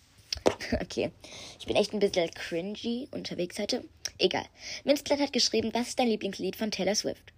okay. 0.80 1.10
Ich 1.58 1.66
bin 1.66 1.76
echt 1.76 1.92
ein 1.92 2.00
bisschen 2.00 2.30
cringy 2.30 3.08
unterwegs 3.10 3.58
heute. 3.58 3.84
Egal. 4.18 4.46
Minzblatt 4.84 5.20
hat 5.20 5.32
geschrieben, 5.32 5.70
was 5.72 5.88
ist 5.88 5.98
dein 5.98 6.08
Lieblingslied 6.08 6.56
von 6.56 6.70
Taylor 6.70 6.94
Swift? 6.94 7.32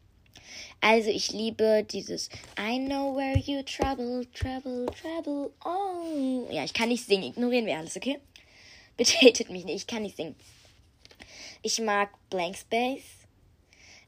Also 0.81 1.11
ich 1.11 1.33
liebe 1.33 1.85
dieses 1.91 2.31
I 2.59 2.79
know 2.79 3.15
where 3.15 3.39
you 3.39 3.62
travel, 3.62 4.27
travel, 4.35 4.87
travel. 4.87 5.50
Oh. 5.65 6.49
Ja, 6.50 6.65
ich 6.65 6.73
kann 6.73 6.89
nicht 6.89 7.05
singen. 7.05 7.25
Ignorieren 7.25 7.67
wir 7.67 7.77
alles, 7.77 7.97
okay? 7.97 8.19
Bitte 8.97 9.15
hatet 9.21 9.50
mich 9.50 9.65
nicht. 9.65 9.77
Ich 9.77 9.87
kann 9.87 10.03
nicht 10.03 10.17
singen. 10.17 10.35
Ich 11.62 11.79
mag 11.81 12.11
Blank 12.31 12.57
Space. 12.57 13.27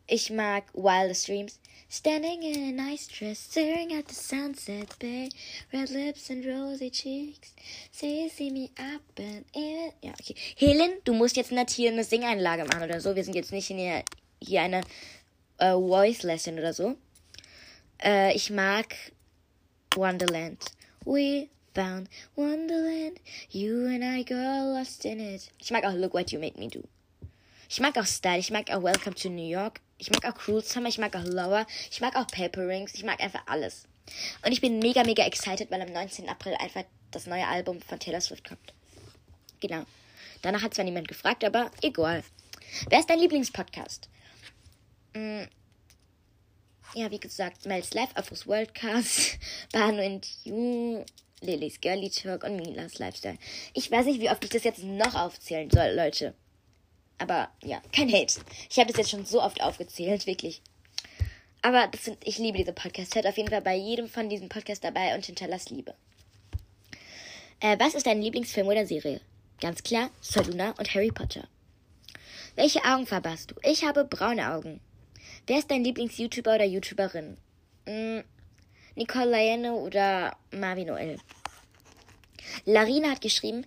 Ich 0.07 0.31
mag 0.31 0.65
Wildest 0.75 1.29
Dreams. 1.29 1.61
Standing 1.93 2.43
in 2.43 2.57
a 2.57 2.73
nice 2.73 3.07
dress, 3.07 3.39
staring 3.39 3.93
at 3.93 4.09
the 4.09 4.15
sunset 4.15 4.99
bay, 4.99 5.29
red 5.75 5.91
lips 5.91 6.31
and 6.31 6.43
rosy 6.43 6.89
cheeks. 6.89 7.53
Say 7.91 8.31
see 8.31 8.49
me 8.49 8.71
up 8.79 9.03
and 9.19 9.45
in. 9.53 9.93
Ja, 10.01 10.13
okay. 10.13 10.35
Helen, 10.57 11.03
du 11.05 11.13
musst 11.13 11.37
jetzt 11.37 11.53
nicht 11.53 11.69
hier 11.69 11.93
eine 11.93 12.03
Singeinlage 12.03 12.65
machen 12.65 12.85
oder 12.85 12.99
so. 12.99 13.15
Wir 13.15 13.23
sind 13.23 13.35
jetzt 13.35 13.53
nicht 13.53 13.69
in 13.69 13.77
hier, 13.77 14.05
hier 14.41 14.63
eine 14.63 14.81
äh, 15.59 15.75
Voice 15.75 16.23
Lesson 16.23 16.59
oder 16.59 16.73
so. 16.73 16.97
Äh, 18.03 18.35
ich 18.35 18.49
mag 18.49 18.97
Wonderland. 19.95 20.65
We 21.05 21.49
found 21.75 22.09
Wonderland. 22.37 23.21
You 23.51 23.85
and 23.89 24.03
I 24.03 24.25
girl 24.25 24.79
lost 24.79 25.05
in 25.05 25.21
it. 25.21 25.51
Ich 25.59 25.71
mag 25.71 25.85
auch 25.85 25.93
Look 25.93 26.15
What 26.15 26.33
You 26.33 26.41
Made 26.41 26.59
Me 26.59 26.69
Do. 26.69 26.85
Ich 27.73 27.81
mag 27.81 27.97
auch 27.97 28.05
Style. 28.05 28.39
Ich 28.39 28.51
mag 28.51 28.71
auch 28.71 28.83
Welcome 28.83 29.17
to 29.17 29.31
New 29.31 29.49
York. 29.49 29.81
Ich 29.97 30.11
mag 30.11 30.27
auch 30.27 30.35
Cruel 30.35 30.63
Summer, 30.63 30.91
ich 30.91 30.99
mag 30.99 31.17
auch 31.17 31.25
Lower, 31.25 31.67
ich 31.91 32.03
mag 32.03 32.15
auch 32.17 32.27
Paper 32.27 32.69
Rings, 32.69 32.93
ich 32.93 33.03
mag 33.03 33.19
einfach 33.19 33.45
alles. 33.47 33.89
Und 34.45 34.53
ich 34.53 34.61
bin 34.61 34.79
mega, 34.79 35.03
mega 35.05 35.25
excited, 35.25 35.71
weil 35.71 35.81
am 35.81 35.91
19. 35.91 36.29
April 36.29 36.55
einfach 36.57 36.85
das 37.13 37.27
neue 37.27 37.47
Album 37.47 37.81
von 37.81 37.99
Taylor 37.99 38.21
Swift 38.21 38.47
kommt. 38.47 38.75
Genau. 39.61 39.85
Danach 40.43 40.61
hat 40.61 40.75
zwar 40.75 40.85
niemand 40.85 41.09
gefragt, 41.09 41.45
aber 41.45 41.71
egal. 41.81 42.23
Wer 42.91 42.99
ist 42.99 43.09
dein 43.09 43.21
Lieblingspodcast? 43.21 44.11
Hm. 45.15 45.49
Ja, 46.95 47.11
wie 47.11 47.21
gesagt, 47.21 47.65
Mel's 47.65 47.95
Life, 47.95 48.15
Afros 48.17 48.47
Worldcast, 48.47 49.39
Banu 49.73 50.03
and 50.03 50.29
You, 50.45 51.07
Lillys 51.41 51.81
Girly 51.81 52.11
Talk 52.11 52.45
und 52.45 52.57
Milas 52.57 52.99
Lifestyle. 52.99 53.39
Ich 53.73 53.91
weiß 53.91 54.05
nicht, 54.05 54.21
wie 54.21 54.29
oft 54.29 54.45
ich 54.45 54.51
das 54.51 54.65
jetzt 54.65 54.83
noch 54.83 55.15
aufzählen 55.15 55.71
soll, 55.71 55.95
Leute. 55.95 56.35
Aber 57.19 57.51
ja, 57.63 57.81
kein 57.93 58.13
Hate. 58.13 58.41
Ich 58.71 58.79
habe 58.79 58.89
das 58.89 58.97
jetzt 58.97 59.11
schon 59.11 59.25
so 59.25 59.43
oft 59.43 59.63
aufgezählt, 59.63 60.27
wirklich. 60.27 60.63
Aber 61.63 61.87
das 61.87 62.05
sind, 62.05 62.19
ich 62.25 62.39
liebe 62.39 62.59
diese 62.59 62.73
Podcasts. 62.73 63.15
Hört 63.15 63.27
auf 63.27 63.37
jeden 63.37 63.51
Fall 63.51 63.63
bei 63.63 63.77
jedem 63.77 64.09
von 64.09 64.29
diesen 64.29 64.49
Podcasts 64.49 64.83
dabei 64.83 65.15
und 65.15 65.25
hinterlasst 65.25 65.71
Liebe. 65.71 65.95
Äh, 67.61 67.79
was 67.79 67.95
ist 67.95 68.07
dein 68.07 68.21
Lieblingsfilm 68.21 68.67
oder 68.67 68.85
Serie? 68.85 69.21
Ganz 69.61 69.85
klar, 69.85 70.11
Saluna 70.21 70.75
und 70.79 70.93
Harry 70.93 71.13
Potter. 71.13 71.47
Welche 72.57 72.85
Augenfarbe 72.85 73.31
hast 73.31 73.53
du? 73.53 73.55
Ich 73.63 73.85
habe 73.85 74.05
braune 74.05 74.53
Augen. 74.53 74.81
Wer 75.47 75.59
ist 75.59 75.71
dein 75.71 75.85
Lieblings-YouTuber 75.85 76.57
oder 76.57 76.65
YouTuberin? 76.65 77.37
Hm, 77.87 78.25
Nicole 78.97 79.31
Laiene 79.31 79.75
oder 79.75 80.37
Marvin 80.51 80.89
Noel? 80.89 81.19
Larina 82.65 83.11
hat 83.11 83.21
geschrieben, 83.21 83.65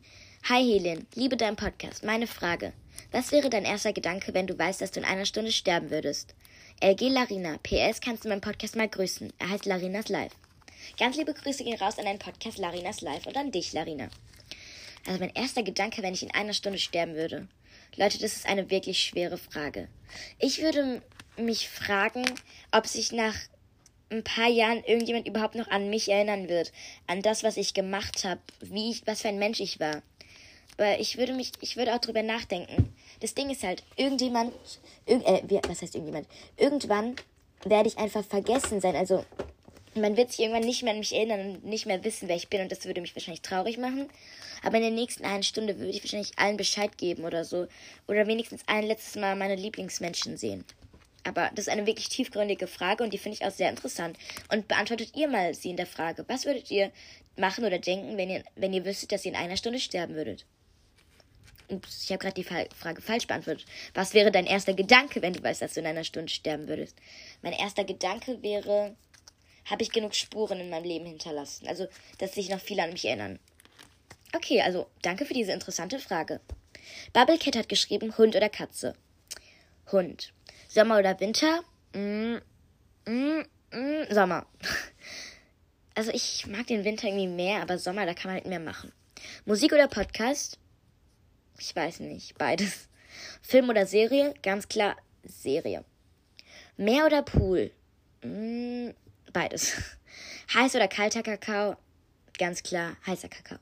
Hi 0.47 0.63
Helen, 0.63 1.07
liebe 1.15 1.37
deinen 1.37 1.55
Podcast. 1.55 2.03
Meine 2.03 2.27
Frage. 2.27 2.71
Was 3.11 3.31
wäre 3.31 3.49
dein 3.49 3.65
erster 3.65 3.93
Gedanke, 3.93 4.35
wenn 4.35 4.45
du 4.45 4.55
weißt, 4.55 4.79
dass 4.79 4.91
du 4.91 4.99
in 4.99 5.05
einer 5.07 5.25
Stunde 5.25 5.51
sterben 5.51 5.89
würdest? 5.89 6.35
LG 6.81 7.09
Larina. 7.09 7.57
PS, 7.63 7.99
kannst 7.99 8.23
du 8.23 8.29
meinen 8.29 8.41
Podcast 8.41 8.75
mal 8.75 8.87
grüßen? 8.87 9.33
Er 9.39 9.49
heißt 9.49 9.65
Larinas 9.65 10.07
Live. 10.09 10.33
Ganz 10.99 11.17
liebe 11.17 11.33
Grüße 11.33 11.63
gehen 11.63 11.79
raus 11.79 11.97
an 11.97 12.05
deinen 12.05 12.19
Podcast 12.19 12.59
Larinas 12.59 13.01
Live 13.01 13.25
und 13.25 13.35
an 13.35 13.51
dich, 13.51 13.73
Larina. 13.73 14.07
Also 15.07 15.19
mein 15.19 15.33
erster 15.33 15.63
Gedanke, 15.63 16.03
wenn 16.03 16.13
ich 16.13 16.21
in 16.21 16.35
einer 16.35 16.53
Stunde 16.53 16.77
sterben 16.77 17.15
würde. 17.15 17.47
Leute, 17.95 18.19
das 18.19 18.35
ist 18.35 18.45
eine 18.45 18.69
wirklich 18.69 19.01
schwere 19.01 19.39
Frage. 19.39 19.87
Ich 20.37 20.61
würde 20.61 21.01
mich 21.37 21.69
fragen, 21.69 22.23
ob 22.71 22.85
sich 22.85 23.11
nach 23.11 23.35
ein 24.11 24.23
paar 24.23 24.49
Jahren 24.49 24.83
irgendjemand 24.83 25.27
überhaupt 25.27 25.55
noch 25.55 25.69
an 25.69 25.89
mich 25.89 26.07
erinnern 26.07 26.49
wird, 26.49 26.71
an 27.07 27.23
das, 27.23 27.43
was 27.43 27.57
ich 27.57 27.73
gemacht 27.73 28.23
habe, 28.23 28.41
wie 28.59 28.91
ich, 28.91 29.07
was 29.07 29.23
für 29.23 29.29
ein 29.29 29.39
Mensch 29.39 29.59
ich 29.59 29.79
war. 29.79 30.03
Weil 30.77 30.99
ich 30.99 31.17
würde 31.17 31.33
mich, 31.33 31.51
ich 31.61 31.77
würde 31.77 31.93
auch 31.93 31.99
drüber 31.99 32.23
nachdenken. 32.23 32.93
Das 33.21 33.33
Ding 33.33 33.49
ist 33.49 33.63
halt, 33.63 33.83
irgendjemand, 33.95 34.53
irg 35.05 35.23
äh, 35.25 35.61
was 35.67 35.81
heißt 35.81 35.95
irgendjemand? 35.95 36.27
Irgendwann 36.57 37.15
werde 37.63 37.87
ich 37.87 37.97
einfach 37.97 38.25
vergessen 38.25 38.81
sein. 38.81 38.95
Also, 38.95 39.25
man 39.95 40.17
wird 40.17 40.31
sich 40.31 40.41
irgendwann 40.41 40.65
nicht 40.65 40.83
mehr 40.83 40.93
an 40.93 40.99
mich 40.99 41.13
erinnern 41.13 41.51
und 41.51 41.65
nicht 41.65 41.85
mehr 41.85 42.03
wissen, 42.03 42.27
wer 42.27 42.35
ich 42.35 42.49
bin. 42.49 42.61
Und 42.61 42.71
das 42.71 42.85
würde 42.85 43.01
mich 43.01 43.15
wahrscheinlich 43.15 43.41
traurig 43.41 43.77
machen. 43.77 44.09
Aber 44.63 44.77
in 44.77 44.83
der 44.83 44.91
nächsten 44.91 45.25
einen 45.25 45.43
Stunde 45.43 45.77
würde 45.77 45.91
ich 45.91 46.03
wahrscheinlich 46.03 46.37
allen 46.37 46.57
Bescheid 46.57 46.97
geben 46.97 47.23
oder 47.23 47.45
so. 47.45 47.67
Oder 48.07 48.27
wenigstens 48.27 48.61
ein 48.67 48.83
letztes 48.83 49.15
Mal 49.15 49.35
meine 49.35 49.55
Lieblingsmenschen 49.55 50.37
sehen. 50.37 50.65
Aber 51.23 51.49
das 51.55 51.67
ist 51.67 51.73
eine 51.73 51.87
wirklich 51.87 52.09
tiefgründige 52.09 52.67
Frage 52.67 53.03
und 53.03 53.11
die 53.11 53.17
finde 53.17 53.37
ich 53.39 53.45
auch 53.45 53.51
sehr 53.51 53.69
interessant. 53.69 54.17
Und 54.51 54.67
beantwortet 54.67 55.13
ihr 55.15 55.27
mal 55.27 55.53
sie 55.55 55.71
in 55.71 55.77
der 55.77 55.87
Frage. 55.87 56.23
Was 56.27 56.45
würdet 56.45 56.69
ihr 56.69 56.91
machen 57.35 57.65
oder 57.65 57.79
denken, 57.79 58.15
wenn 58.17 58.29
ihr, 58.29 58.43
wenn 58.55 58.73
ihr 58.73 58.85
wüsstet, 58.85 59.11
dass 59.11 59.25
ihr 59.25 59.31
in 59.31 59.37
einer 59.37 59.57
Stunde 59.57 59.79
sterben 59.79 60.15
würdet? 60.15 60.45
Ups, 61.69 62.03
ich 62.03 62.11
habe 62.11 62.19
gerade 62.19 62.35
die 62.35 62.43
Frage 62.43 63.01
falsch 63.01 63.27
beantwortet. 63.27 63.65
Was 63.93 64.13
wäre 64.13 64.31
dein 64.31 64.45
erster 64.45 64.73
Gedanke, 64.73 65.21
wenn 65.21 65.33
du 65.33 65.43
weißt, 65.43 65.61
dass 65.61 65.73
du 65.73 65.79
in 65.79 65.87
einer 65.87 66.03
Stunde 66.03 66.31
sterben 66.31 66.67
würdest? 66.67 66.95
Mein 67.41 67.53
erster 67.53 67.83
Gedanke 67.83 68.41
wäre, 68.41 68.95
habe 69.65 69.83
ich 69.83 69.91
genug 69.91 70.15
Spuren 70.15 70.59
in 70.59 70.69
meinem 70.69 70.85
Leben 70.85 71.05
hinterlassen? 71.05 71.67
Also, 71.67 71.87
dass 72.19 72.33
sich 72.33 72.49
noch 72.49 72.59
viele 72.59 72.83
an 72.83 72.91
mich 72.91 73.05
erinnern. 73.05 73.39
Okay, 74.35 74.61
also 74.61 74.87
danke 75.01 75.25
für 75.25 75.33
diese 75.33 75.53
interessante 75.53 75.99
Frage. 75.99 76.41
Bubblecat 77.13 77.55
hat 77.55 77.69
geschrieben, 77.69 78.17
Hund 78.17 78.35
oder 78.35 78.49
Katze? 78.49 78.95
Hund. 79.91 80.33
Sommer 80.67 80.99
oder 80.99 81.19
Winter? 81.19 81.61
Mm, 81.93 82.37
mm, 83.05 83.45
mm, 83.71 84.13
Sommer. 84.13 84.45
Also 85.97 86.11
ich 86.11 86.45
mag 86.47 86.67
den 86.67 86.83
Winter 86.83 87.07
irgendwie 87.07 87.27
mehr, 87.27 87.61
aber 87.61 87.77
Sommer, 87.77 88.05
da 88.05 88.13
kann 88.13 88.25
man 88.25 88.33
halt 88.33 88.47
mehr 88.47 88.59
machen. 88.59 88.91
Musik 89.45 89.71
oder 89.71 89.87
Podcast? 89.87 90.59
Ich 91.57 91.75
weiß 91.75 92.01
nicht. 92.01 92.37
Beides. 92.37 92.89
Film 93.41 93.69
oder 93.69 93.85
Serie? 93.85 94.33
Ganz 94.43 94.67
klar 94.67 94.95
Serie. 95.23 95.83
Meer 96.77 97.05
oder 97.05 97.21
Pool? 97.21 97.71
Mm, 98.23 98.89
beides. 99.31 99.73
Heiß 100.53 100.75
oder 100.75 100.87
kalter 100.87 101.23
Kakao? 101.23 101.77
Ganz 102.37 102.63
klar 102.63 102.97
heißer 103.05 103.29
Kakao. 103.29 103.59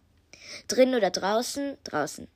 Drinnen 0.67 0.95
oder 0.95 1.11
draußen? 1.11 1.77
Draußen. 1.83 2.27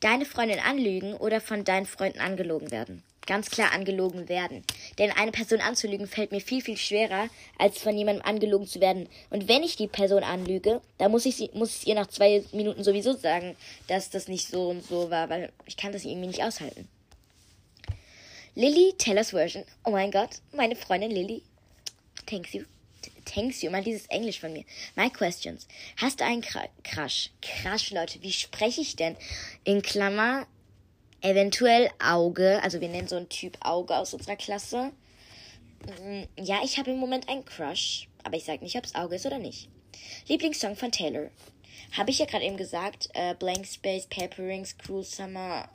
Deine 0.00 0.24
Freundin 0.24 0.58
anlügen 0.58 1.14
oder 1.14 1.40
von 1.40 1.64
deinen 1.64 1.86
Freunden 1.86 2.20
angelogen 2.20 2.70
werden? 2.70 3.02
Ganz 3.26 3.50
klar 3.50 3.72
angelogen 3.72 4.28
werden. 4.28 4.64
Denn 4.98 5.12
eine 5.12 5.30
Person 5.30 5.60
anzulügen 5.60 6.08
fällt 6.08 6.32
mir 6.32 6.40
viel, 6.40 6.60
viel 6.60 6.76
schwerer, 6.76 7.28
als 7.56 7.78
von 7.78 7.96
jemandem 7.96 8.24
angelogen 8.24 8.66
zu 8.66 8.80
werden. 8.80 9.08
Und 9.30 9.46
wenn 9.46 9.62
ich 9.62 9.76
die 9.76 9.86
Person 9.86 10.24
anlüge, 10.24 10.80
dann 10.98 11.12
muss 11.12 11.24
ich, 11.24 11.36
sie, 11.36 11.50
muss 11.54 11.76
ich 11.76 11.86
ihr 11.86 11.94
nach 11.94 12.08
zwei 12.08 12.42
Minuten 12.52 12.82
sowieso 12.82 13.14
sagen, 13.14 13.56
dass 13.86 14.10
das 14.10 14.26
nicht 14.26 14.48
so 14.48 14.70
und 14.70 14.84
so 14.84 15.10
war, 15.10 15.30
weil 15.30 15.52
ich 15.66 15.76
kann 15.76 15.92
das 15.92 16.04
irgendwie 16.04 16.26
nicht 16.26 16.42
aushalten. 16.42 16.88
Lily 18.54 18.92
Taylor's 18.98 19.30
Version. 19.30 19.64
Oh 19.84 19.90
mein 19.90 20.10
Gott, 20.10 20.30
meine 20.52 20.76
Freundin 20.76 21.10
Lily. 21.12 21.42
Thanks 22.26 22.52
you. 22.52 22.64
Thanks 23.24 23.62
you. 23.62 23.70
Mal 23.70 23.84
dieses 23.84 24.06
Englisch 24.06 24.40
von 24.40 24.52
mir. 24.52 24.64
My 24.96 25.08
questions. 25.08 25.66
Hast 25.96 26.20
du 26.20 26.24
einen 26.24 26.42
Crush? 26.42 27.30
Crush, 27.40 27.90
Leute. 27.92 28.20
Wie 28.20 28.32
spreche 28.32 28.80
ich 28.80 28.96
denn? 28.96 29.16
In 29.64 29.80
Klammer 29.80 30.46
Eventuell 31.22 31.88
Auge, 32.04 32.60
also 32.64 32.80
wir 32.80 32.88
nennen 32.88 33.06
so 33.06 33.14
einen 33.14 33.28
Typ 33.28 33.56
Auge 33.60 33.96
aus 33.96 34.12
unserer 34.12 34.34
Klasse. 34.34 34.90
Mm, 35.86 36.22
ja, 36.36 36.60
ich 36.64 36.78
habe 36.78 36.90
im 36.90 36.98
Moment 36.98 37.28
einen 37.28 37.44
Crush, 37.44 38.08
aber 38.24 38.36
ich 38.36 38.44
sage 38.44 38.64
nicht, 38.64 38.76
ob 38.76 38.84
es 38.84 38.96
Auge 38.96 39.14
ist 39.14 39.24
oder 39.24 39.38
nicht. 39.38 39.68
Lieblingssong 40.26 40.74
von 40.74 40.90
Taylor. 40.90 41.30
Habe 41.96 42.10
ich 42.10 42.18
ja 42.18 42.26
gerade 42.26 42.44
eben 42.44 42.56
gesagt. 42.56 43.08
Äh, 43.14 43.34
Blank 43.36 43.66
Space, 43.66 44.06
Paper 44.06 44.42
Rings, 44.42 44.76
Cruel 44.76 45.04
Summer, 45.04 45.68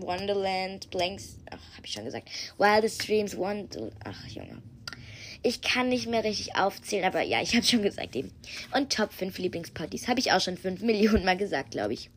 Wonderland, 0.00 0.90
Blanks. 0.90 1.36
Ach, 1.50 1.76
habe 1.76 1.86
ich 1.86 1.92
schon 1.92 2.04
gesagt. 2.04 2.28
Wildest 2.58 3.06
Dreams, 3.06 3.36
Wonder. 3.36 3.90
Ach, 4.04 4.26
Junge. 4.26 4.62
Ich 5.44 5.60
kann 5.60 5.90
nicht 5.90 6.08
mehr 6.08 6.24
richtig 6.24 6.56
aufzählen, 6.56 7.04
aber 7.04 7.22
ja, 7.22 7.40
ich 7.40 7.54
habe 7.54 7.64
schon 7.64 7.82
gesagt 7.82 8.16
eben. 8.16 8.32
Und 8.74 8.92
Top 8.92 9.12
5 9.12 9.38
Lieblingspartys. 9.38 10.08
Habe 10.08 10.18
ich 10.18 10.32
auch 10.32 10.40
schon 10.40 10.56
5 10.56 10.82
Millionen 10.82 11.24
Mal 11.24 11.36
gesagt, 11.36 11.72
glaube 11.72 11.94
ich. 11.94 12.10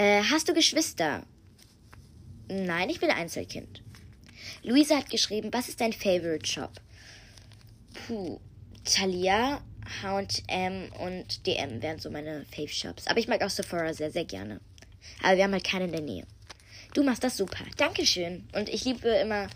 Äh, 0.00 0.22
hast 0.30 0.48
du 0.48 0.54
Geschwister? 0.54 1.26
Nein, 2.48 2.88
ich 2.88 3.00
bin 3.00 3.10
Einzelkind. 3.10 3.82
Luisa 4.62 4.96
hat 4.96 5.10
geschrieben, 5.10 5.52
was 5.52 5.68
ist 5.68 5.78
dein 5.78 5.92
Favorite 5.92 6.46
Shop? 6.46 6.72
Puh, 7.92 8.40
Thalia, 8.82 9.60
H&M 10.02 10.90
und 11.00 11.46
DM 11.46 11.82
wären 11.82 11.98
so 11.98 12.10
meine 12.10 12.46
Fave 12.46 12.68
Shops. 12.68 13.08
Aber 13.08 13.18
ich 13.18 13.28
mag 13.28 13.42
auch 13.42 13.50
Sephora 13.50 13.92
sehr, 13.92 14.10
sehr 14.10 14.24
gerne. 14.24 14.62
Aber 15.22 15.36
wir 15.36 15.44
haben 15.44 15.52
halt 15.52 15.64
keine 15.64 15.84
in 15.84 15.92
der 15.92 16.00
Nähe. 16.00 16.26
Du 16.94 17.02
machst 17.02 17.22
das 17.22 17.36
super. 17.36 17.62
Dankeschön. 17.76 18.48
Und 18.54 18.70
ich 18.70 18.86
liebe 18.86 19.06
immer, 19.06 19.48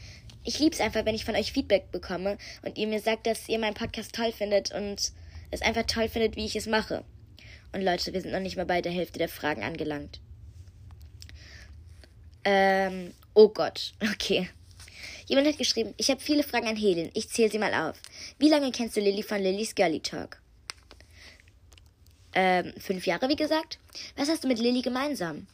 ich 0.45 0.59
liebe 0.59 0.75
es 0.75 0.83
einfach, 0.83 1.07
wenn 1.07 1.15
ich 1.15 1.25
von 1.25 1.37
euch 1.37 1.53
Feedback 1.53 1.91
bekomme 1.91 2.37
und 2.61 2.77
ihr 2.77 2.87
mir 2.87 3.01
sagt, 3.01 3.27
dass 3.27 3.49
ihr 3.49 3.59
meinen 3.59 3.73
Podcast 3.73 4.15
toll 4.15 4.31
findet 4.31 4.75
und 4.75 5.11
es 5.51 5.63
einfach 5.63 5.87
toll 5.87 6.11
findet, 6.11 6.37
wie 6.37 6.45
ich 6.45 6.55
es 6.55 6.67
mache. 6.67 7.03
Und 7.73 7.81
Leute, 7.81 8.13
wir 8.13 8.21
sind 8.21 8.33
noch 8.33 8.41
nicht 8.41 8.59
mal 8.59 8.67
bei 8.67 8.83
der 8.83 8.93
Hälfte 8.93 9.19
der 9.19 9.31
Fragen 9.31 9.63
angelangt. 9.63 10.21
Ähm, 12.45 13.13
oh 13.35 13.49
Gott, 13.49 13.95
okay. 14.13 14.49
Jemand 15.27 15.47
hat 15.47 15.59
geschrieben, 15.59 15.95
ich 15.97 16.11
habe 16.11 16.21
viele 16.21 16.43
Fragen 16.43 16.67
an 16.67 16.77
Helen. 16.77 17.11
Ich 17.15 17.31
zähle 17.31 17.51
sie 17.51 17.59
mal 17.59 17.73
auf. 17.73 17.97
Wie 18.39 18.49
lange 18.49 18.71
kennst 18.73 18.97
du 18.97 19.01
Lilly 19.01 19.23
von 19.23 19.43
Lillys 19.43 19.75
Girly 19.75 20.01
Talk? 20.01 20.39
Ähm, 22.35 22.75
fünf 22.79 23.07
Jahre, 23.07 23.29
wie 23.29 23.37
gesagt. 23.37 23.79
Was 24.17 24.29
hast 24.29 24.45
du 24.45 24.49
mit 24.49 24.59
Lilly 24.59 24.83
gemeinsam? 24.83 25.47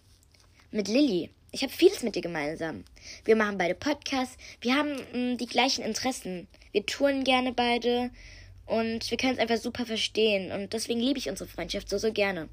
Mit 0.73 0.89
Lilly? 0.89 1.31
Ich 1.53 1.63
habe 1.63 1.73
vieles 1.73 2.03
mit 2.03 2.15
dir 2.15 2.23
gemeinsam. 2.23 2.85
Wir 3.25 3.37
machen 3.37 3.59
beide 3.59 3.75
Podcasts. 3.75 4.37
Wir 4.61 4.75
haben 4.75 4.95
mh, 5.13 5.35
mm, 5.35 5.39
die 5.39 5.47
gleichen 5.47 5.85
Interessen. 5.85 6.49
Wir 6.73 6.87
touren 6.87 7.23
gerne 7.23 7.53
beide. 7.53 8.11
Und 8.67 9.11
wir 9.11 9.19
können 9.19 9.35
es 9.35 9.39
einfach 9.39 9.59
super 9.59 9.85
verstehen. 9.85 10.53
Und 10.53 10.73
deswegen 10.73 11.01
liebe 11.01 11.19
ich 11.19 11.29
unsere 11.29 11.49
Freundschaft 11.49 11.89
so, 11.89 11.99
so 11.99 12.13
gerne. 12.13 12.49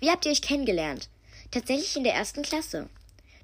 Wie 0.00 0.10
habt 0.10 0.24
ihr 0.24 0.32
euch 0.32 0.42
kennengelernt? 0.42 1.08
Tatsächlich 1.54 1.94
in 1.94 2.02
der 2.02 2.14
ersten 2.14 2.42
Klasse. 2.42 2.88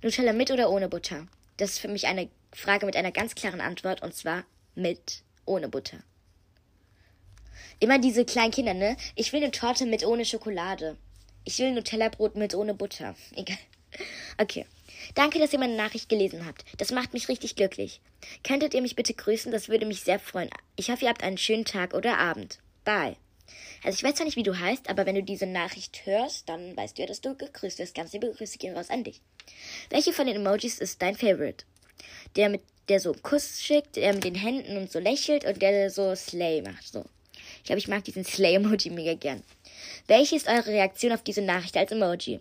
Nutella 0.02 0.32
mit 0.32 0.50
oder 0.50 0.68
ohne 0.68 0.88
Butter? 0.88 1.28
Das 1.58 1.70
ist 1.70 1.78
für 1.78 1.86
mich 1.86 2.08
eine 2.08 2.28
Frage 2.52 2.84
mit 2.84 2.96
einer 2.96 3.12
ganz 3.12 3.36
klaren 3.36 3.60
Antwort 3.60 4.02
und 4.02 4.16
zwar 4.16 4.42
mit 4.74 5.22
ohne 5.44 5.68
Butter. 5.68 5.98
Immer 7.78 8.00
diese 8.00 8.24
kleinen 8.24 8.50
Kinder, 8.50 8.74
ne? 8.74 8.96
Ich 9.14 9.32
will 9.32 9.40
eine 9.40 9.52
Torte 9.52 9.86
mit 9.86 10.04
ohne 10.04 10.24
Schokolade. 10.24 10.96
Ich 11.44 11.60
will 11.60 11.70
Nutella-Brot 11.70 12.34
mit 12.34 12.52
ohne 12.56 12.74
Butter. 12.74 13.14
Egal. 13.36 13.58
Okay. 14.38 14.66
Danke, 15.14 15.38
dass 15.38 15.52
ihr 15.52 15.60
meine 15.60 15.76
Nachricht 15.76 16.08
gelesen 16.08 16.46
habt. 16.46 16.64
Das 16.78 16.90
macht 16.90 17.12
mich 17.12 17.28
richtig 17.28 17.54
glücklich. 17.54 18.00
Könntet 18.42 18.74
ihr 18.74 18.82
mich 18.82 18.96
bitte 18.96 19.14
grüßen? 19.14 19.52
Das 19.52 19.68
würde 19.68 19.86
mich 19.86 20.00
sehr 20.00 20.18
freuen. 20.18 20.50
Ich 20.74 20.90
hoffe, 20.90 21.04
ihr 21.04 21.10
habt 21.10 21.22
einen 21.22 21.38
schönen 21.38 21.64
Tag 21.64 21.94
oder 21.94 22.18
Abend. 22.18 22.58
Bye. 22.84 23.14
Also 23.82 23.96
ich 23.96 24.04
weiß 24.04 24.16
zwar 24.16 24.26
nicht, 24.26 24.36
wie 24.36 24.42
du 24.42 24.58
heißt, 24.58 24.88
aber 24.88 25.06
wenn 25.06 25.14
du 25.14 25.22
diese 25.22 25.46
Nachricht 25.46 26.04
hörst, 26.04 26.48
dann 26.48 26.76
weißt 26.76 26.98
du 26.98 27.02
ja, 27.02 27.08
dass 27.08 27.20
du 27.20 27.34
gegrüßt 27.34 27.78
wirst. 27.78 27.94
Ganz 27.94 28.12
liebe 28.12 28.30
Grüße 28.30 28.58
gehen 28.58 28.76
raus 28.76 28.90
an 28.90 29.04
dich. 29.04 29.20
Welche 29.88 30.12
von 30.12 30.26
den 30.26 30.36
Emojis 30.36 30.78
ist 30.78 31.00
dein 31.00 31.16
Favorite? 31.16 31.64
Der 32.36 32.48
mit 32.48 32.62
der 32.88 33.00
so 33.00 33.12
einen 33.12 33.22
Kuss 33.22 33.60
schickt, 33.62 33.96
der 33.96 34.12
mit 34.12 34.24
den 34.24 34.34
Händen 34.34 34.76
und 34.76 34.90
so 34.90 34.98
lächelt 34.98 35.44
und 35.44 35.62
der 35.62 35.90
so 35.90 36.14
Slay 36.14 36.60
macht. 36.60 36.92
So. 36.92 37.04
Ich 37.58 37.64
glaube, 37.64 37.78
ich 37.78 37.88
mag 37.88 38.04
diesen 38.04 38.24
Slay-Emoji 38.26 38.90
mega 38.90 39.14
gern. 39.14 39.42
Welche 40.06 40.36
ist 40.36 40.48
eure 40.48 40.66
Reaktion 40.66 41.12
auf 41.12 41.22
diese 41.22 41.42
Nachricht 41.42 41.76
als 41.76 41.92
Emoji? 41.92 42.40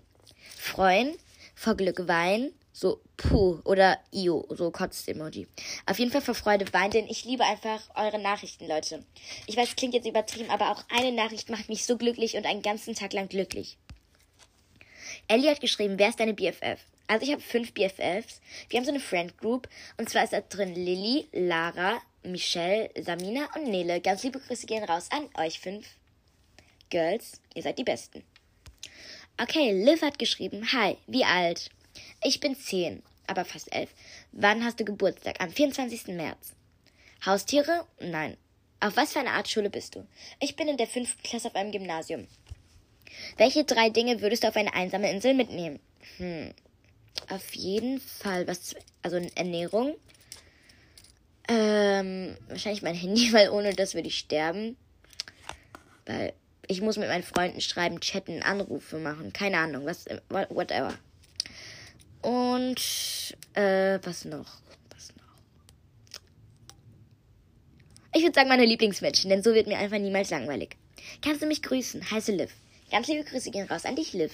Freuen, 0.57 1.15
vor 1.55 1.75
Glück 1.75 2.07
weinen, 2.07 2.51
so 2.79 3.01
puh 3.17 3.59
oder 3.65 3.99
io, 4.13 4.45
so 4.49 4.71
Kotz-Emoji. 4.71 5.47
Auf 5.85 5.99
jeden 5.99 6.11
Fall 6.11 6.21
vor 6.21 6.33
Freude 6.33 6.71
weinen, 6.71 6.91
denn 6.91 7.07
ich 7.07 7.25
liebe 7.25 7.43
einfach 7.43 7.81
eure 7.93 8.19
Nachrichten, 8.19 8.67
Leute. 8.67 9.03
Ich 9.47 9.57
weiß, 9.57 9.75
klingt 9.75 9.93
jetzt 9.93 10.07
übertrieben, 10.07 10.49
aber 10.49 10.71
auch 10.71 10.85
eine 10.89 11.11
Nachricht 11.11 11.49
macht 11.49 11.67
mich 11.67 11.85
so 11.85 11.97
glücklich 11.97 12.37
und 12.37 12.45
einen 12.45 12.61
ganzen 12.61 12.95
Tag 12.95 13.11
lang 13.11 13.27
glücklich. 13.27 13.77
Ellie 15.27 15.51
hat 15.51 15.59
geschrieben, 15.59 15.99
wer 15.99 16.07
ist 16.07 16.21
deine 16.21 16.33
BFF? 16.33 16.79
Also 17.07 17.25
ich 17.25 17.33
habe 17.33 17.41
fünf 17.41 17.73
BFFs. 17.73 18.39
Wir 18.69 18.77
haben 18.77 18.85
so 18.85 18.91
eine 18.91 19.01
Friend 19.01 19.37
Group 19.37 19.67
und 19.97 20.09
zwar 20.09 20.23
ist 20.23 20.31
da 20.31 20.39
drin 20.39 20.73
Lilly, 20.73 21.27
Lara, 21.33 22.01
Michelle, 22.23 22.89
Samina 22.97 23.49
und 23.55 23.63
Nele. 23.65 23.99
Ganz 23.99 24.23
liebe 24.23 24.39
Grüße 24.39 24.67
gehen 24.67 24.85
raus 24.85 25.09
an 25.11 25.27
euch 25.43 25.59
fünf 25.59 25.85
Girls. 26.89 27.41
Ihr 27.55 27.63
seid 27.63 27.77
die 27.77 27.83
Besten. 27.83 28.23
Okay, 29.41 29.83
Liv 29.83 30.01
hat 30.01 30.17
geschrieben, 30.17 30.71
hi, 30.71 30.95
wie 31.07 31.25
alt? 31.25 31.71
Ich 32.23 32.39
bin 32.39 32.55
zehn, 32.55 33.03
aber 33.27 33.45
fast 33.45 33.73
elf. 33.73 33.89
Wann 34.31 34.63
hast 34.63 34.79
du 34.79 34.85
Geburtstag? 34.85 35.39
Am 35.39 35.51
24. 35.51 36.07
März. 36.07 36.53
Haustiere? 37.25 37.85
Nein. 37.99 38.37
Auf 38.79 38.95
was 38.95 39.13
für 39.13 39.19
eine 39.19 39.31
Art 39.31 39.49
Schule 39.49 39.69
bist 39.69 39.95
du? 39.95 40.05
Ich 40.39 40.55
bin 40.55 40.67
in 40.67 40.77
der 40.77 40.87
fünften 40.87 41.21
Klasse 41.23 41.47
auf 41.47 41.55
einem 41.55 41.71
Gymnasium. 41.71 42.27
Welche 43.37 43.65
drei 43.65 43.89
Dinge 43.89 44.21
würdest 44.21 44.43
du 44.43 44.47
auf 44.47 44.55
eine 44.55 44.73
einsame 44.73 45.11
Insel 45.11 45.33
mitnehmen? 45.33 45.79
Hm. 46.17 46.53
Auf 47.29 47.53
jeden 47.53 47.99
Fall 47.99 48.47
was, 48.47 48.75
also 49.01 49.17
Ernährung. 49.35 49.95
Ähm, 51.49 52.37
wahrscheinlich 52.47 52.81
mein 52.81 52.95
Handy, 52.95 53.33
weil 53.33 53.49
ohne 53.49 53.73
das 53.73 53.95
würde 53.95 54.07
ich 54.07 54.17
sterben. 54.17 54.77
Weil 56.05 56.33
ich 56.67 56.81
muss 56.81 56.97
mit 56.97 57.07
meinen 57.09 57.23
Freunden 57.23 57.61
schreiben, 57.61 57.99
chatten, 57.99 58.43
Anrufe 58.43 58.97
machen, 58.97 59.33
keine 59.33 59.57
Ahnung, 59.57 59.85
was, 59.85 60.05
whatever. 60.29 60.93
Und 62.21 63.37
äh, 63.53 63.99
was 64.03 64.25
noch? 64.25 64.61
Was 64.93 65.09
noch? 65.15 65.35
Ich 68.13 68.23
würde 68.23 68.35
sagen, 68.35 68.49
meine 68.49 68.65
Lieblingsmenschen, 68.65 69.29
denn 69.29 69.43
so 69.43 69.53
wird 69.53 69.67
mir 69.67 69.77
einfach 69.77 69.99
niemals 69.99 70.29
langweilig. 70.29 70.75
Kannst 71.21 71.41
du 71.41 71.45
mich 71.45 71.61
grüßen? 71.61 72.11
Heiße 72.11 72.31
Liv. 72.31 72.51
Ganz 72.91 73.07
liebe 73.07 73.23
Grüße 73.23 73.51
gehen 73.51 73.67
raus 73.67 73.85
an 73.85 73.95
dich, 73.95 74.13
Liv. 74.13 74.33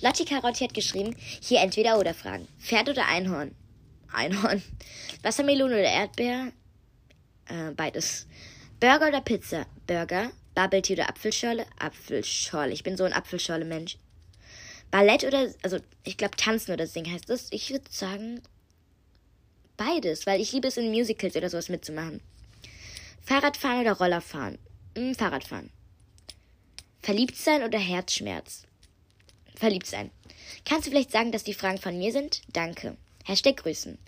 Lotti 0.00 0.24
Karotti 0.24 0.64
hat 0.64 0.74
geschrieben, 0.74 1.16
hier 1.18 1.60
entweder 1.60 1.98
oder 1.98 2.14
Fragen. 2.14 2.46
Pferd 2.58 2.88
oder 2.88 3.06
Einhorn? 3.06 3.54
Einhorn. 4.12 4.62
Wassermelone 5.22 5.74
oder 5.74 5.90
Erdbeer? 5.90 6.52
Äh, 7.46 7.72
beides. 7.72 8.26
Burger 8.80 9.08
oder 9.08 9.20
Pizza? 9.20 9.66
Burger. 9.86 10.30
Bubble 10.54 10.82
Tea 10.82 10.94
oder 10.94 11.08
Apfelschorle? 11.08 11.66
Apfelschorle. 11.78 12.72
Ich 12.72 12.82
bin 12.82 12.96
so 12.96 13.04
ein 13.04 13.12
Apfelschorle-Mensch. 13.12 13.98
Ballett 14.90 15.24
oder, 15.24 15.52
also 15.62 15.78
ich 16.04 16.16
glaube 16.16 16.36
Tanzen 16.36 16.72
oder 16.72 16.86
Singen 16.86 17.12
heißt 17.12 17.28
das. 17.28 17.48
Ich 17.50 17.70
würde 17.70 17.84
sagen 17.90 18.40
beides, 19.76 20.26
weil 20.26 20.40
ich 20.40 20.52
liebe 20.52 20.68
es 20.68 20.76
in 20.76 20.90
Musicals 20.90 21.36
oder 21.36 21.50
sowas 21.50 21.68
mitzumachen. 21.68 22.20
Fahrradfahren 23.22 23.80
oder 23.80 23.92
Rollerfahren? 23.92 24.58
Hm, 24.96 25.14
Fahrradfahren. 25.14 25.70
Verliebt 27.00 27.36
sein 27.36 27.62
oder 27.62 27.78
Herzschmerz? 27.78 28.64
Verliebt 29.54 29.86
sein. 29.86 30.10
Kannst 30.64 30.86
du 30.86 30.90
vielleicht 30.90 31.12
sagen, 31.12 31.32
dass 31.32 31.44
die 31.44 31.54
Fragen 31.54 31.78
von 31.78 31.96
mir 31.96 32.12
sind? 32.12 32.42
Danke. 32.52 32.96
Hashtag 33.24 33.58
Grüßen. 33.58 33.98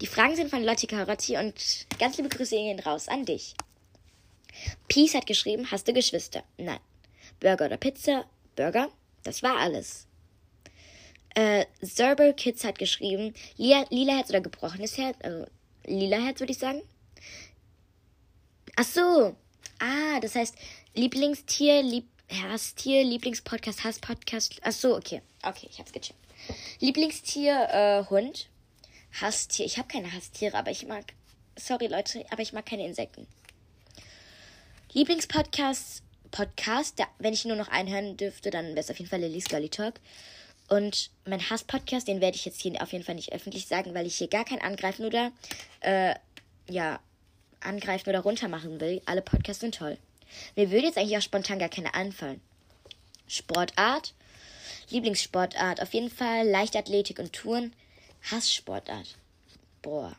Die 0.00 0.06
Fragen 0.06 0.36
sind 0.36 0.50
von 0.50 0.62
Lotti 0.62 0.86
Carotti 0.86 1.36
und 1.36 1.86
ganz 1.98 2.16
liebe 2.16 2.28
Grüße 2.28 2.54
gehen 2.54 2.78
raus 2.80 3.08
an 3.08 3.24
dich. 3.24 3.54
Peace 4.88 5.14
hat 5.14 5.26
geschrieben, 5.26 5.70
hast 5.70 5.88
du 5.88 5.92
Geschwister? 5.92 6.42
Nein. 6.56 6.80
Burger 7.40 7.66
oder 7.66 7.76
Pizza? 7.76 8.24
Burger? 8.56 8.88
Das 9.22 9.42
war 9.42 9.56
alles. 9.56 10.07
Zerber 11.82 12.32
Kids 12.32 12.64
hat 12.64 12.78
geschrieben, 12.78 13.34
lila, 13.56 13.84
lila 13.90 14.16
Herz 14.16 14.30
oder 14.30 14.40
gebrochenes 14.40 14.98
Herz, 14.98 15.16
also 15.22 15.46
lila 15.86 16.18
Herz 16.18 16.40
würde 16.40 16.52
ich 16.52 16.58
sagen. 16.58 16.82
Ach 18.76 18.84
so. 18.84 19.36
Ah, 19.80 20.20
das 20.20 20.34
heißt 20.34 20.54
Lieblingstier, 20.94 21.82
Lieb 21.82 22.06
Hasstier, 22.30 23.04
Lieblingspodcast, 23.04 23.84
Hasspodcast. 23.84 24.60
Ach 24.62 24.72
so, 24.72 24.96
okay. 24.96 25.22
Okay, 25.42 25.68
ich 25.70 25.78
hab's 25.78 25.92
gecheckt. 25.92 26.18
Lieblingstier, 26.80 27.68
äh, 27.70 28.10
Hund. 28.10 28.48
Hasstier. 29.20 29.64
Ich 29.64 29.78
habe 29.78 29.88
keine 29.88 30.12
Hasstiere, 30.12 30.56
aber 30.56 30.70
ich 30.70 30.86
mag. 30.86 31.04
Sorry, 31.56 31.86
Leute, 31.86 32.24
aber 32.30 32.42
ich 32.42 32.52
mag 32.52 32.66
keine 32.66 32.86
Insekten. 32.86 33.26
Lieblingspodcast, 34.92 36.02
Podcast, 36.30 36.98
da, 36.98 37.06
wenn 37.18 37.32
ich 37.32 37.44
nur 37.44 37.56
noch 37.56 37.68
einhören 37.68 38.16
dürfte, 38.16 38.50
dann 38.50 38.68
wäre 38.68 38.80
es 38.80 38.90
auf 38.90 38.98
jeden 38.98 39.10
Fall 39.10 39.20
Lillys 39.20 39.46
Girly 39.46 39.68
Talk. 39.68 39.94
Und 40.68 41.10
mein 41.24 41.48
Hass-Podcast, 41.48 42.08
den 42.08 42.20
werde 42.20 42.36
ich 42.36 42.44
jetzt 42.44 42.60
hier 42.60 42.80
auf 42.82 42.92
jeden 42.92 43.04
Fall 43.04 43.14
nicht 43.14 43.32
öffentlich 43.32 43.66
sagen, 43.66 43.94
weil 43.94 44.06
ich 44.06 44.16
hier 44.16 44.28
gar 44.28 44.44
kein 44.44 44.60
Angreifen 44.60 45.06
oder, 45.06 45.32
äh, 45.80 46.14
ja, 46.68 47.00
angreifen 47.60 48.10
oder 48.10 48.20
runter 48.20 48.48
machen 48.48 48.80
will. 48.80 49.00
Alle 49.06 49.22
Podcasts 49.22 49.60
sind 49.60 49.74
toll. 49.74 49.98
Mir 50.56 50.70
würde 50.70 50.86
jetzt 50.86 50.98
eigentlich 50.98 51.16
auch 51.16 51.22
spontan 51.22 51.58
gar 51.58 51.70
keine 51.70 51.94
anfallen. 51.94 52.40
Sportart. 53.26 54.14
Lieblingssportart. 54.90 55.80
Auf 55.80 55.94
jeden 55.94 56.10
Fall 56.10 56.46
Leichtathletik 56.46 57.18
und 57.18 57.32
Touren. 57.32 57.72
Hasssportart. 58.30 59.16
Boah. 59.82 60.16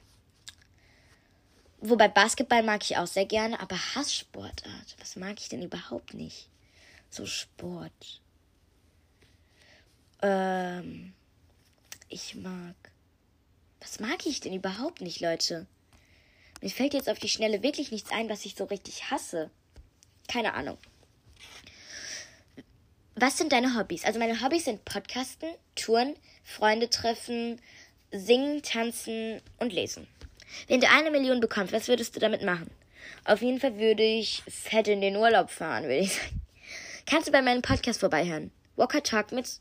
Wobei 1.81 2.07
Basketball 2.07 2.63
mag 2.63 2.83
ich 2.83 2.97
auch 2.97 3.07
sehr 3.07 3.25
gerne, 3.25 3.59
aber 3.59 3.75
Hasssportart. 3.95 4.95
Was 4.99 5.15
mag 5.15 5.39
ich 5.39 5.47
denn 5.47 5.61
überhaupt 5.63 6.13
nicht? 6.13 6.47
So 7.09 7.25
Sport. 7.25 8.21
Ähm, 10.21 11.13
ich 12.09 12.35
mag. 12.35 12.75
Was 13.79 13.99
mag 13.99 14.25
ich 14.25 14.41
denn 14.41 14.53
überhaupt 14.53 15.01
nicht, 15.01 15.21
Leute? 15.21 15.65
Mir 16.61 16.69
fällt 16.69 16.93
jetzt 16.93 17.09
auf 17.09 17.19
die 17.19 17.29
Schnelle 17.29 17.63
wirklich 17.63 17.91
nichts 17.91 18.11
ein, 18.11 18.29
was 18.29 18.45
ich 18.45 18.55
so 18.55 18.65
richtig 18.65 19.09
hasse. 19.11 19.49
Keine 20.27 20.53
Ahnung. 20.53 20.77
Was 23.15 23.37
sind 23.37 23.51
deine 23.51 23.77
Hobbys? 23.77 24.05
Also 24.05 24.19
meine 24.19 24.41
Hobbys 24.41 24.65
sind 24.65 24.85
Podcasten, 24.85 25.49
Touren, 25.75 26.15
Freunde 26.43 26.89
treffen, 26.89 27.61
singen, 28.11 28.61
tanzen 28.61 29.41
und 29.57 29.73
lesen. 29.73 30.07
Wenn 30.67 30.81
du 30.81 30.89
eine 30.89 31.11
Million 31.11 31.39
bekommst, 31.39 31.73
was 31.73 31.87
würdest 31.87 32.15
du 32.15 32.19
damit 32.19 32.43
machen? 32.43 32.69
Auf 33.25 33.41
jeden 33.41 33.59
Fall 33.59 33.77
würde 33.77 34.03
ich 34.03 34.43
fett 34.47 34.87
in 34.87 35.01
den 35.01 35.15
Urlaub 35.15 35.49
fahren, 35.49 35.83
würde 35.83 35.99
ich 35.99 36.13
sagen. 36.13 36.41
Kannst 37.05 37.27
du 37.27 37.31
bei 37.31 37.41
meinem 37.41 37.61
Podcast 37.61 37.99
vorbeihören? 37.99 38.51
Walker 38.75 39.03
Talk 39.03 39.31
mit 39.31 39.59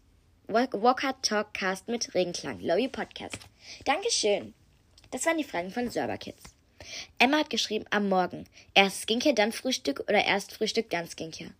Walker 0.51 1.15
Talkcast 1.21 1.89
mit 1.89 2.15
Regenklang. 2.15 2.61
Lobby 2.61 2.89
Podcast. 2.89 3.37
Dankeschön. 3.85 4.55
Das 5.11 5.27
waren 5.27 5.37
die 5.37 5.45
Fragen 5.45 5.71
von 5.71 5.91
Serverkids. 5.91 6.43
Emma 7.19 7.41
hat 7.41 7.51
geschrieben, 7.51 7.85
am 7.91 8.09
Morgen. 8.09 8.47
Erst 8.73 9.03
Skincare, 9.03 9.35
dann 9.35 9.53
Frühstück 9.53 10.01
oder 10.09 10.25
erst 10.25 10.53
Frühstück, 10.53 10.89
dann 10.89 11.07
Skincare. 11.07 11.53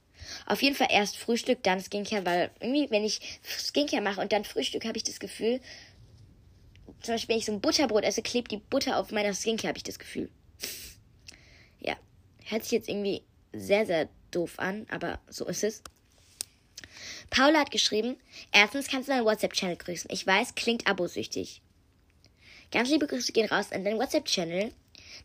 Auf 0.47 0.63
jeden 0.63 0.75
Fall 0.75 0.89
erst 0.91 1.19
Frühstück, 1.19 1.63
dann 1.65 1.83
Skincare, 1.83 2.25
weil 2.25 2.51
irgendwie, 2.61 2.91
wenn 2.91 3.05
ich 3.05 3.21
Skincare 3.43 4.01
mache 4.01 4.23
und 4.23 4.33
dann 4.33 4.45
Frühstück, 4.45 4.87
habe 4.87 4.97
ich 4.97 5.05
das 5.05 5.21
Gefühl, 5.21 5.61
zum 7.03 7.15
Beispiel, 7.15 7.35
wenn 7.35 7.41
ich 7.41 7.47
so 7.47 7.53
ein 7.53 7.61
Butterbrot 7.61 8.05
esse, 8.05 8.23
klebt 8.23 8.51
die 8.51 8.57
Butter 8.57 8.97
auf 8.97 9.13
meiner 9.13 9.35
Skincare, 9.35 9.69
habe 9.69 9.79
ich 9.79 9.85
das 9.85 9.99
Gefühl. 9.99 10.31
Ja, 11.79 11.95
hört 12.47 12.63
sich 12.63 12.73
jetzt 12.73 12.89
irgendwie 12.89 13.23
sehr, 13.53 13.85
sehr 13.85 14.09
doof 14.31 14.59
an, 14.59 14.87
aber 14.89 15.21
so 15.29 15.45
ist 15.45 15.63
es. 15.63 15.83
Paula 17.31 17.61
hat 17.61 17.71
geschrieben, 17.71 18.17
erstens 18.53 18.89
kannst 18.89 19.09
du 19.09 19.13
deinen 19.13 19.25
WhatsApp-Channel 19.25 19.77
grüßen. 19.77 20.11
Ich 20.13 20.27
weiß, 20.27 20.55
klingt 20.55 20.87
abosüchtig. 20.87 21.61
Ganz 22.71 22.91
liebe 22.91 23.07
Grüße 23.07 23.33
gehen 23.33 23.49
raus 23.49 23.73
an 23.73 23.85
deinen 23.85 23.99
WhatsApp-Channel. 23.99 24.73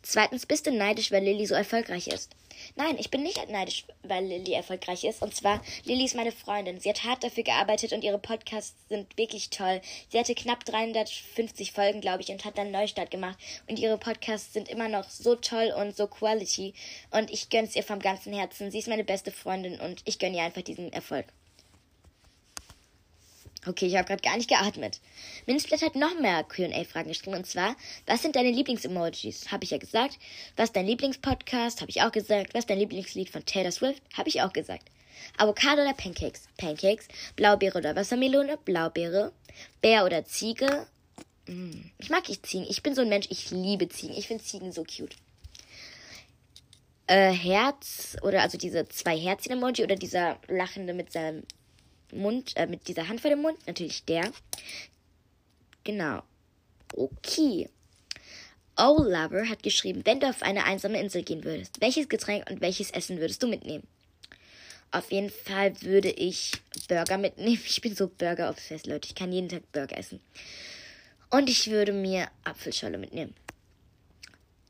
Zweitens, 0.01 0.45
bist 0.45 0.65
du 0.65 0.71
neidisch, 0.71 1.11
weil 1.11 1.23
Lilly 1.23 1.45
so 1.45 1.55
erfolgreich 1.55 2.07
ist? 2.07 2.35
Nein, 2.75 2.97
ich 2.99 3.09
bin 3.09 3.23
nicht 3.23 3.49
neidisch, 3.49 3.85
weil 4.03 4.25
Lilly 4.25 4.53
erfolgreich 4.53 5.03
ist. 5.03 5.21
Und 5.21 5.35
zwar, 5.35 5.61
Lilly 5.85 6.05
ist 6.05 6.15
meine 6.15 6.31
Freundin. 6.31 6.79
Sie 6.79 6.89
hat 6.89 7.03
hart 7.03 7.23
dafür 7.23 7.43
gearbeitet 7.43 7.93
und 7.93 8.03
ihre 8.03 8.19
Podcasts 8.19 8.75
sind 8.89 9.17
wirklich 9.17 9.49
toll. 9.49 9.81
Sie 10.09 10.19
hatte 10.19 10.35
knapp 10.35 10.65
350 10.65 11.71
Folgen, 11.71 12.01
glaube 12.01 12.21
ich, 12.21 12.29
und 12.29 12.45
hat 12.45 12.57
dann 12.57 12.71
Neustart 12.71 13.11
gemacht. 13.11 13.37
Und 13.67 13.79
ihre 13.79 13.97
Podcasts 13.97 14.53
sind 14.53 14.69
immer 14.69 14.89
noch 14.89 15.09
so 15.09 15.35
toll 15.35 15.73
und 15.77 15.95
so 15.95 16.07
quality. 16.07 16.73
Und 17.11 17.31
ich 17.31 17.49
gönn's 17.49 17.75
ihr 17.75 17.83
vom 17.83 17.99
ganzen 17.99 18.33
Herzen. 18.33 18.71
Sie 18.71 18.79
ist 18.79 18.87
meine 18.87 19.03
beste 19.03 19.31
Freundin 19.31 19.79
und 19.79 20.01
ich 20.05 20.19
gönne 20.19 20.37
ihr 20.37 20.43
einfach 20.43 20.61
diesen 20.61 20.91
Erfolg. 20.93 21.25
Okay, 23.65 23.85
ich 23.87 23.95
habe 23.95 24.05
gerade 24.05 24.21
gar 24.21 24.35
nicht 24.35 24.49
geatmet. 24.49 24.99
Minsplit 25.45 25.81
hat 25.81 25.95
noch 25.95 26.19
mehr 26.19 26.43
QA-Fragen 26.43 27.07
geschrieben. 27.07 27.37
Und 27.37 27.47
zwar, 27.47 27.75
was 28.05 28.21
sind 28.21 28.35
deine 28.35 28.51
Lieblings-Emojis? 28.51 29.51
Habe 29.51 29.63
ich 29.63 29.71
ja 29.71 29.77
gesagt. 29.77 30.19
Was 30.57 30.69
ist 30.69 30.75
dein 30.75 30.85
Lieblingspodcast? 30.85 31.79
Habe 31.79 31.89
ich 31.89 32.01
auch 32.01 32.11
gesagt. 32.11 32.53
Was 32.53 32.61
ist 32.61 32.69
dein 32.69 32.79
Lieblingslied 32.79 33.29
von 33.29 33.45
Taylor 33.45 33.71
Swift? 33.71 34.01
Habe 34.17 34.27
ich 34.27 34.41
auch 34.41 34.51
gesagt. 34.51 34.89
Avocado 35.37 35.81
oder 35.81 35.93
Pancakes? 35.93 36.49
Pancakes. 36.57 37.07
Blaubeere 37.37 37.77
oder 37.77 37.95
Wassermelone? 37.95 38.57
Blaubeere. 38.65 39.31
Bär 39.81 40.03
oder 40.03 40.25
Ziege? 40.25 40.87
Hm, 41.47 41.91
ich 41.97 42.09
mag 42.09 42.27
ich 42.29 42.41
Ziegen. 42.43 42.65
Ich 42.69 42.83
bin 42.83 42.95
so 42.95 43.01
ein 43.01 43.09
Mensch, 43.09 43.27
ich 43.29 43.49
liebe 43.51 43.87
Ziegen. 43.87 44.15
Ich 44.15 44.27
finde 44.27 44.43
Ziegen 44.43 44.71
so 44.73 44.83
cute. 44.83 45.15
Äh, 47.07 47.31
Herz 47.31 48.17
oder 48.21 48.41
also 48.41 48.57
diese 48.57 48.87
zwei 48.87 49.17
Herzchen-Emoji 49.17 49.83
oder 49.83 49.95
dieser 49.95 50.37
lachende 50.47 50.93
mit 50.93 51.11
seinem 51.11 51.43
Mund, 52.17 52.53
äh, 52.55 52.67
mit 52.67 52.87
dieser 52.87 53.07
Hand 53.07 53.21
vor 53.21 53.29
dem 53.29 53.41
Mund, 53.41 53.57
natürlich 53.67 54.03
der. 54.05 54.31
Genau. 55.83 56.23
Okay. 56.95 57.69
Oh 58.77 58.97
Lover 59.03 59.47
hat 59.49 59.61
geschrieben, 59.61 60.01
wenn 60.05 60.19
du 60.19 60.27
auf 60.27 60.41
eine 60.41 60.65
einsame 60.65 60.99
Insel 60.99 61.23
gehen 61.23 61.43
würdest, 61.43 61.79
welches 61.79 62.09
Getränk 62.09 62.49
und 62.49 62.61
welches 62.61 62.89
Essen 62.91 63.19
würdest 63.19 63.43
du 63.43 63.47
mitnehmen? 63.47 63.87
Auf 64.91 65.11
jeden 65.11 65.31
Fall 65.31 65.79
würde 65.81 66.09
ich 66.09 66.51
Burger 66.87 67.17
mitnehmen. 67.17 67.59
Ich 67.65 67.81
bin 67.81 67.95
so 67.95 68.07
Burger-obsessed, 68.07 68.87
Leute. 68.87 69.07
Ich 69.07 69.15
kann 69.15 69.31
jeden 69.31 69.49
Tag 69.49 69.71
Burger 69.71 69.97
essen. 69.97 70.19
Und 71.31 71.49
ich 71.49 71.69
würde 71.69 71.93
mir 71.93 72.27
Apfelscholle 72.43 72.99
mitnehmen. 72.99 73.33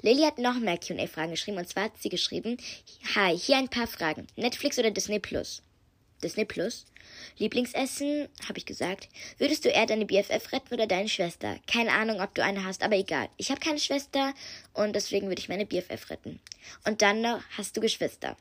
Lilly 0.01 0.23
hat 0.23 0.37
noch 0.37 0.55
mehr 0.59 0.77
QA-Fragen 0.77 1.31
geschrieben. 1.31 1.57
Und 1.57 1.67
zwar 1.67 1.85
hat 1.85 2.01
sie 2.01 2.09
geschrieben: 2.09 2.57
Hi, 3.15 3.37
hier 3.37 3.57
ein 3.57 3.69
paar 3.69 3.87
Fragen. 3.87 4.27
Netflix 4.35 4.79
oder 4.79 4.91
Disney 4.91 5.19
Plus? 5.19 5.61
Disney 6.23 6.45
Plus. 6.45 6.85
Lieblingsessen, 7.37 8.29
habe 8.47 8.57
ich 8.57 8.65
gesagt. 8.65 9.09
Würdest 9.37 9.65
du 9.65 9.69
eher 9.69 9.85
deine 9.85 10.05
BFF 10.05 10.51
retten 10.51 10.73
oder 10.73 10.87
deine 10.87 11.09
Schwester? 11.09 11.57
Keine 11.67 11.91
Ahnung, 11.91 12.21
ob 12.21 12.33
du 12.33 12.43
eine 12.43 12.63
hast, 12.63 12.83
aber 12.83 12.95
egal. 12.95 13.29
Ich 13.37 13.49
habe 13.49 13.59
keine 13.59 13.79
Schwester 13.79 14.33
und 14.73 14.95
deswegen 14.95 15.27
würde 15.27 15.41
ich 15.41 15.49
meine 15.49 15.65
BFF 15.65 16.09
retten. 16.09 16.39
Und 16.85 17.01
dann 17.01 17.21
noch, 17.21 17.41
hast 17.57 17.75
du 17.75 17.81
Geschwister? 17.81 18.37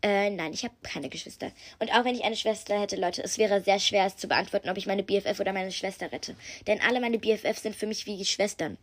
Äh, 0.00 0.30
nein, 0.30 0.52
ich 0.52 0.62
habe 0.62 0.74
keine 0.82 1.08
Geschwister. 1.08 1.50
Und 1.80 1.92
auch 1.92 2.04
wenn 2.04 2.14
ich 2.14 2.24
eine 2.24 2.36
Schwester 2.36 2.80
hätte, 2.80 2.96
Leute, 2.96 3.22
es 3.22 3.36
wäre 3.36 3.60
sehr 3.60 3.80
schwer, 3.80 4.06
es 4.06 4.16
zu 4.16 4.28
beantworten, 4.28 4.68
ob 4.68 4.76
ich 4.76 4.86
meine 4.86 5.02
BFF 5.02 5.40
oder 5.40 5.52
meine 5.52 5.72
Schwester 5.72 6.12
rette. 6.12 6.36
Denn 6.66 6.80
alle 6.80 7.00
meine 7.00 7.18
BFF 7.18 7.58
sind 7.58 7.74
für 7.74 7.86
mich 7.86 8.06
wie 8.06 8.24
Schwestern. 8.24 8.78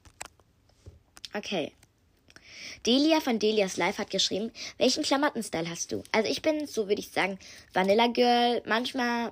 Okay. 1.33 1.71
Delia 2.85 3.19
von 3.19 3.39
Delias 3.39 3.77
Life 3.77 3.97
hat 3.97 4.09
geschrieben, 4.09 4.51
welchen 4.77 5.03
Klamottenstyle 5.03 5.69
hast 5.69 5.91
du? 5.91 6.03
Also 6.11 6.29
ich 6.29 6.41
bin, 6.41 6.67
so 6.67 6.87
würde 6.87 7.01
ich 7.01 7.09
sagen, 7.09 7.39
Vanilla 7.73 8.07
Girl, 8.07 8.61
manchmal, 8.65 9.31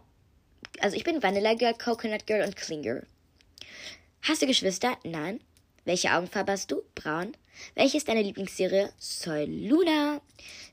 also 0.80 0.96
ich 0.96 1.04
bin 1.04 1.22
Vanilla 1.22 1.54
Girl, 1.54 1.74
Coconut 1.74 2.26
Girl 2.26 2.46
und 2.46 2.56
Clean 2.56 2.82
Girl. 2.82 3.06
Hast 4.24 4.42
du 4.42 4.48
Geschwister? 4.48 4.98
Nein. 5.04 5.40
Welche 5.86 6.14
Augenfarbe 6.14 6.54
hast 6.54 6.72
du? 6.72 6.82
Braun. 6.96 7.36
Welche 7.76 7.98
ist 7.98 8.08
deine 8.08 8.22
Lieblingsserie? 8.22 8.92
Soy 8.98 9.46
Luna. 9.46 10.22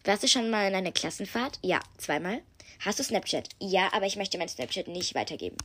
Warst 0.05 0.23
du 0.23 0.29
schon 0.29 0.51
mal 0.51 0.69
in 0.69 0.75
einer 0.75 0.93
Klassenfahrt? 0.93 1.59
Ja, 1.63 1.81
zweimal. 1.99 2.43
Hast 2.79 2.99
du 2.99 3.03
Snapchat? 3.03 3.49
Ja, 3.59 3.93
aber 3.93 4.07
ich 4.07 4.17
möchte 4.17 4.39
mein 4.39 4.49
Snapchat 4.49 4.89
nicht 4.89 5.15
weitergeben. 5.15 5.57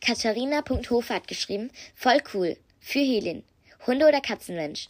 Katharina.hofer 0.00 1.14
hat 1.14 1.28
geschrieben, 1.28 1.70
voll 1.94 2.20
cool. 2.32 2.56
Für 2.80 2.98
Helin. 2.98 3.44
Hunde- 3.86 4.08
oder 4.08 4.20
Katzenmensch? 4.20 4.88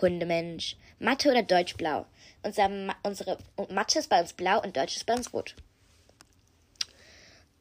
Hundemensch. 0.00 0.76
Mathe 0.98 1.30
oder 1.30 1.42
Deutsch 1.42 1.76
blau? 1.76 2.06
Unser, 2.42 2.70
unsere 3.02 3.38
Mathe 3.70 3.98
ist 3.98 4.08
bei 4.08 4.20
uns 4.20 4.32
blau 4.32 4.62
und 4.62 4.76
Deutsch 4.76 4.96
ist 4.96 5.06
bei 5.06 5.14
uns 5.14 5.32
rot. 5.32 5.54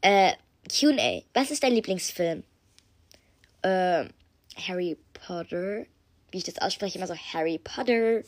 Äh, 0.02 0.34
QA. 0.70 1.24
Was 1.34 1.52
ist 1.52 1.64
dein 1.64 1.74
Lieblingsfilm? 1.74 2.44
Äh, 3.62 4.06
Harry 4.56 4.98
Potter. 5.14 5.86
Wie 6.32 6.38
ich 6.38 6.44
das 6.44 6.60
ausspreche, 6.60 6.98
immer 6.98 7.08
so 7.08 7.16
Harry 7.16 7.58
Potter. 7.58 8.24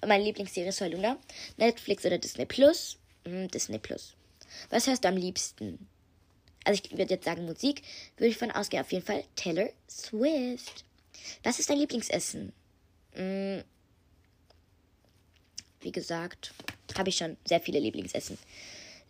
Und 0.00 0.08
meine 0.08 0.24
Lieblingsserie 0.24 0.68
ist 0.68 0.80
Luna. 0.80 1.16
Netflix 1.56 2.04
oder 2.04 2.18
Disney 2.18 2.44
Plus? 2.44 2.98
Hm, 3.24 3.48
Disney 3.48 3.78
Plus. 3.78 4.14
Was 4.70 4.86
hörst 4.86 5.04
du 5.04 5.08
am 5.08 5.16
liebsten? 5.16 5.88
Also 6.64 6.82
ich 6.82 6.90
würde 6.90 7.14
jetzt 7.14 7.24
sagen 7.24 7.46
Musik. 7.46 7.82
Würde 8.16 8.28
ich 8.28 8.36
von 8.36 8.50
ausgehen. 8.50 8.82
Auf 8.82 8.92
jeden 8.92 9.06
Fall 9.06 9.24
Taylor 9.36 9.70
Swift. 9.88 10.84
Was 11.44 11.58
ist 11.60 11.70
dein 11.70 11.78
Lieblingsessen? 11.78 12.52
Mm. 13.16 13.62
Wie 15.80 15.92
gesagt, 15.92 16.52
habe 16.96 17.08
ich 17.08 17.16
schon 17.16 17.36
sehr 17.44 17.60
viele 17.60 17.78
Lieblingsessen. 17.78 18.38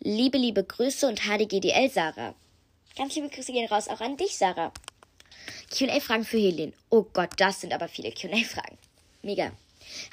Liebe, 0.00 0.36
liebe 0.36 0.62
Grüße 0.62 1.06
und 1.08 1.22
HDGDL, 1.22 1.90
Sarah. 1.90 2.34
Ganz 2.96 3.14
liebe 3.14 3.28
Grüße 3.28 3.52
gehen 3.52 3.68
raus 3.68 3.88
auch 3.88 4.00
an 4.00 4.16
dich, 4.16 4.36
Sarah. 4.36 4.72
QA-Fragen 5.70 6.24
für 6.24 6.38
Helin. 6.38 6.72
Oh 6.90 7.04
Gott, 7.12 7.30
das 7.38 7.60
sind 7.60 7.72
aber 7.72 7.88
viele 7.88 8.12
QA-Fragen. 8.12 8.78
Mega. 9.22 9.52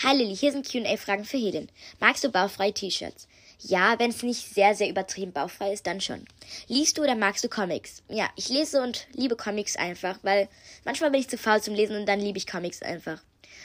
Hi 0.03 0.15
Lilly, 0.15 0.36
hier 0.36 0.51
sind 0.51 0.69
QA-Fragen 0.69 1.25
für 1.25 1.38
Helin. 1.38 1.69
Magst 1.99 2.23
du 2.23 2.29
baufreie 2.29 2.73
T-Shirts? 2.73 3.27
Ja, 3.60 3.97
wenn 3.97 4.10
es 4.10 4.23
nicht 4.23 4.53
sehr, 4.53 4.75
sehr 4.75 4.89
übertrieben 4.89 5.32
baufrei 5.32 5.71
ist, 5.71 5.88
dann 5.88 6.01
schon. 6.01 6.25
Liest 6.67 6.97
du 6.97 7.03
oder 7.03 7.15
magst 7.15 7.43
du 7.43 7.49
Comics? 7.49 8.03
Ja, 8.10 8.29
ich 8.36 8.49
lese 8.49 8.82
und 8.82 9.08
liebe 9.13 9.36
Comics 9.36 9.75
einfach, 9.75 10.19
weil 10.21 10.49
manchmal 10.84 11.12
bin 11.12 11.21
ich 11.21 11.29
zu 11.29 11.38
faul 11.38 11.62
zum 11.62 11.73
Lesen 11.73 11.95
und 11.95 12.06
dann 12.06 12.19
liebe 12.19 12.38
ich 12.38 12.47
Comics 12.47 12.82
einfach. 12.82 13.21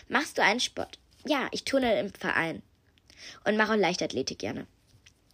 Machst 0.09 0.39
du 0.39 0.43
einen 0.43 0.61
Sport? 0.61 0.99
Ja, 1.27 1.49
ich 1.51 1.65
turne 1.65 1.99
im 1.99 2.13
Verein. 2.13 2.63
Und 3.45 3.57
mache 3.57 3.77
Leichtathletik 3.77 4.39
gerne. 4.39 4.67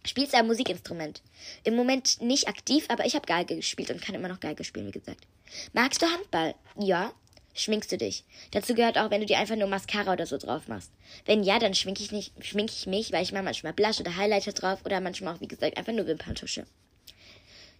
Spielst 0.05 0.33
du 0.33 0.37
ein 0.37 0.47
Musikinstrument? 0.47 1.21
Im 1.63 1.75
Moment 1.75 2.21
nicht 2.21 2.47
aktiv, 2.47 2.85
aber 2.89 3.05
ich 3.05 3.15
habe 3.15 3.25
Geige 3.25 3.55
gespielt 3.55 3.89
und 3.89 4.01
kann 4.01 4.15
immer 4.15 4.27
noch 4.27 4.39
Geige 4.39 4.63
spielen, 4.63 4.87
wie 4.87 4.91
gesagt. 4.91 5.25
Magst 5.73 6.01
du 6.01 6.05
Handball? 6.05 6.55
Ja. 6.77 7.13
Schminkst 7.57 7.91
du 7.91 7.97
dich? 7.97 8.25
Dazu 8.51 8.75
gehört 8.75 8.97
auch, 8.97 9.09
wenn 9.11 9.21
du 9.21 9.25
dir 9.25 9.39
einfach 9.39 9.55
nur 9.55 9.69
Mascara 9.69 10.11
oder 10.11 10.25
so 10.25 10.37
drauf 10.37 10.67
machst. 10.67 10.91
Wenn 11.25 11.41
ja, 11.41 11.57
dann 11.57 11.73
schminke 11.73 12.03
ich, 12.03 12.31
schmink 12.41 12.69
ich 12.69 12.85
mich, 12.85 13.13
weil 13.13 13.23
ich 13.23 13.31
mache 13.31 13.43
manchmal 13.43 13.71
Blush 13.71 14.01
oder 14.01 14.17
Highlighter 14.17 14.51
drauf 14.51 14.79
oder 14.83 14.99
manchmal 14.99 15.35
auch, 15.35 15.41
wie 15.41 15.47
gesagt, 15.47 15.77
einfach 15.77 15.93
nur 15.93 16.05
Wimperntusche. 16.05 16.67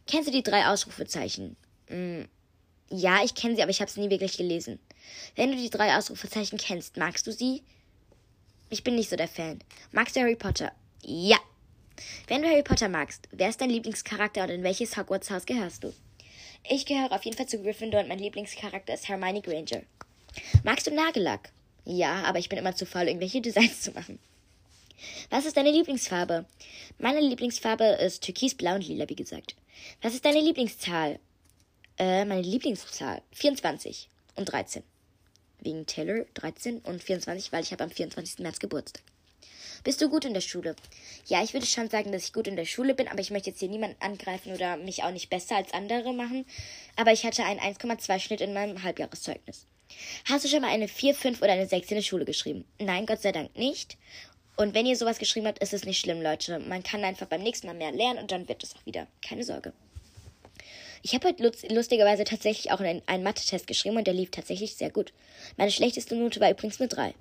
Kennst 0.08 0.30
du 0.30 0.32
die 0.32 0.44
drei 0.44 0.68
Ausrufezeichen? 0.68 1.58
Hm, 1.88 2.28
ja, 2.90 3.20
ich 3.24 3.36
kenne 3.36 3.56
sie, 3.56 3.62
aber 3.62 3.72
ich 3.72 3.82
habe 3.82 3.92
sie 3.92 4.00
nie 4.00 4.10
wirklich 4.10 4.38
gelesen. 4.38 4.80
Wenn 5.36 5.52
du 5.52 5.58
die 5.58 5.70
drei 5.70 5.96
Ausrufezeichen 5.98 6.58
kennst, 6.58 6.98
magst 6.98 7.28
du 7.28 7.32
sie? 7.32 7.64
Ich 8.70 8.84
bin 8.84 8.96
nicht 8.96 9.10
so 9.10 9.16
der 9.16 9.28
Fan. 9.28 9.60
Magst 9.92 10.16
du 10.16 10.22
Harry 10.22 10.36
Potter? 10.36 10.72
Ja. 11.04 11.38
Wenn 12.28 12.42
du 12.42 12.50
Harry 12.50 12.64
Potter 12.64 12.90
magst, 12.90 13.28
wer 13.32 13.50
ist 13.50 13.62
dein 13.62 13.70
Lieblingscharakter 13.70 14.44
und 14.44 14.50
in 14.50 14.64
welches 14.64 14.98
Hogwarts-Haus 14.98 15.46
gehörst 15.46 15.84
du? 15.84 15.94
Ich 16.68 16.86
gehöre 16.86 17.12
auf 17.12 17.24
jeden 17.24 17.38
Fall 17.38 17.48
zu 17.48 17.62
Gryffindor 17.62 18.02
und 18.02 18.08
mein 18.08 18.20
Lieblingscharakter 18.20 18.94
ist 18.94 19.08
Hermione 19.08 19.42
Granger. 19.42 19.84
Magst 20.64 20.88
du 20.88 20.92
Nagellack? 20.92 21.52
Ja, 21.86 22.24
aber 22.24 22.40
ich 22.40 22.50
bin 22.50 22.58
immer 22.58 22.76
zu 22.76 22.86
faul, 22.86 23.08
irgendwelche 23.08 23.42
Designs 23.42 23.82
zu 23.82 23.92
machen. 23.92 24.20
Was 25.30 25.46
ist 25.46 25.58
deine 25.58 25.72
Lieblingsfarbe? 25.72 26.46
Meine 26.98 27.20
Lieblingsfarbe 27.20 27.84
ist 27.84 28.24
türkisblau 28.24 28.76
und 28.76 28.88
lila, 28.88 29.08
wie 29.10 29.16
gesagt. 29.16 29.56
Was 30.02 30.14
ist 30.14 30.26
deine 30.26 30.42
Lieblingszahl? 30.42 31.20
Äh, 31.98 32.26
meine 32.26 32.42
Lieblingszahl. 32.42 33.22
24 33.32 34.10
und 34.36 34.46
13. 34.46 34.84
Wegen 35.66 35.86
Taylor 35.88 36.26
13 36.36 36.80
und 36.80 37.04
24, 37.04 37.52
weil 37.52 37.64
ich 37.64 37.72
habe 37.72 37.84
am 37.84 37.90
24. 37.90 38.40
März 38.40 38.60
Geburtstag. 38.60 39.02
Bist 39.84 40.02
du 40.02 40.10
gut 40.10 40.24
in 40.24 40.34
der 40.34 40.42
Schule? 40.42 40.76
Ja, 41.28 41.44
ich 41.44 41.54
würde 41.54 41.66
schon 41.66 41.90
sagen, 41.90 42.12
dass 42.12 42.24
ich 42.24 42.34
gut 42.34 42.48
in 42.48 42.56
der 42.56 42.66
Schule 42.66 42.94
bin, 42.96 43.08
aber 43.08 43.20
ich 43.20 43.32
möchte 43.32 43.50
jetzt 43.50 43.60
hier 43.60 43.70
niemanden 43.70 43.98
angreifen 44.00 44.54
oder 44.54 44.78
mich 44.78 45.04
auch 45.04 45.12
nicht 45.12 45.30
besser 45.30 45.56
als 45.56 45.74
andere 45.74 46.14
machen. 46.14 46.46
Aber 46.96 47.12
ich 47.12 47.26
hatte 47.26 47.44
einen 47.44 47.60
1,2 47.60 48.20
Schnitt 48.20 48.42
in 48.42 48.54
meinem 48.54 48.84
Halbjahreszeugnis. 48.84 49.66
Hast 50.26 50.46
du 50.46 50.50
schon 50.50 50.62
mal 50.62 50.70
eine 50.70 50.88
4, 50.88 51.14
5 51.16 51.42
oder 51.42 51.54
eine 51.54 51.68
6 51.68 51.90
in 51.90 51.96
der 51.96 52.04
Schule 52.04 52.26
geschrieben? 52.26 52.66
Nein, 52.80 53.06
Gott 53.06 53.22
sei 53.22 53.32
Dank 53.32 53.56
nicht. 53.58 53.98
Und 54.58 54.74
wenn 54.74 54.86
ihr 54.86 54.96
sowas 54.96 55.20
geschrieben 55.20 55.48
habt, 55.48 55.60
ist 55.60 55.74
es 55.74 55.84
nicht 55.84 56.00
schlimm, 56.00 56.22
Leute. 56.22 56.60
Man 56.60 56.84
kann 56.84 57.04
einfach 57.04 57.28
beim 57.28 57.44
nächsten 57.44 57.68
Mal 57.68 57.76
mehr 57.76 57.92
lernen 57.92 58.20
und 58.20 58.32
dann 58.32 58.48
wird 58.48 58.64
es 58.64 58.76
auch 58.76 58.86
wieder. 58.86 59.08
Keine 59.28 59.44
Sorge. 59.44 59.74
Ich 61.06 61.14
habe 61.14 61.28
heute 61.28 61.52
lustigerweise 61.72 62.24
tatsächlich 62.24 62.72
auch 62.72 62.80
einen, 62.80 63.04
einen 63.06 63.22
Mathe-Test 63.22 63.68
geschrieben 63.68 63.96
und 63.96 64.08
der 64.08 64.16
lief 64.16 64.32
tatsächlich 64.32 64.76
sehr 64.76 64.90
gut. 64.90 65.14
Meine 65.56 65.70
schlechteste 65.70 66.16
Note 66.16 66.40
war 66.40 66.50
übrigens 66.50 66.82
eine 66.82 66.88
3. 66.88 67.14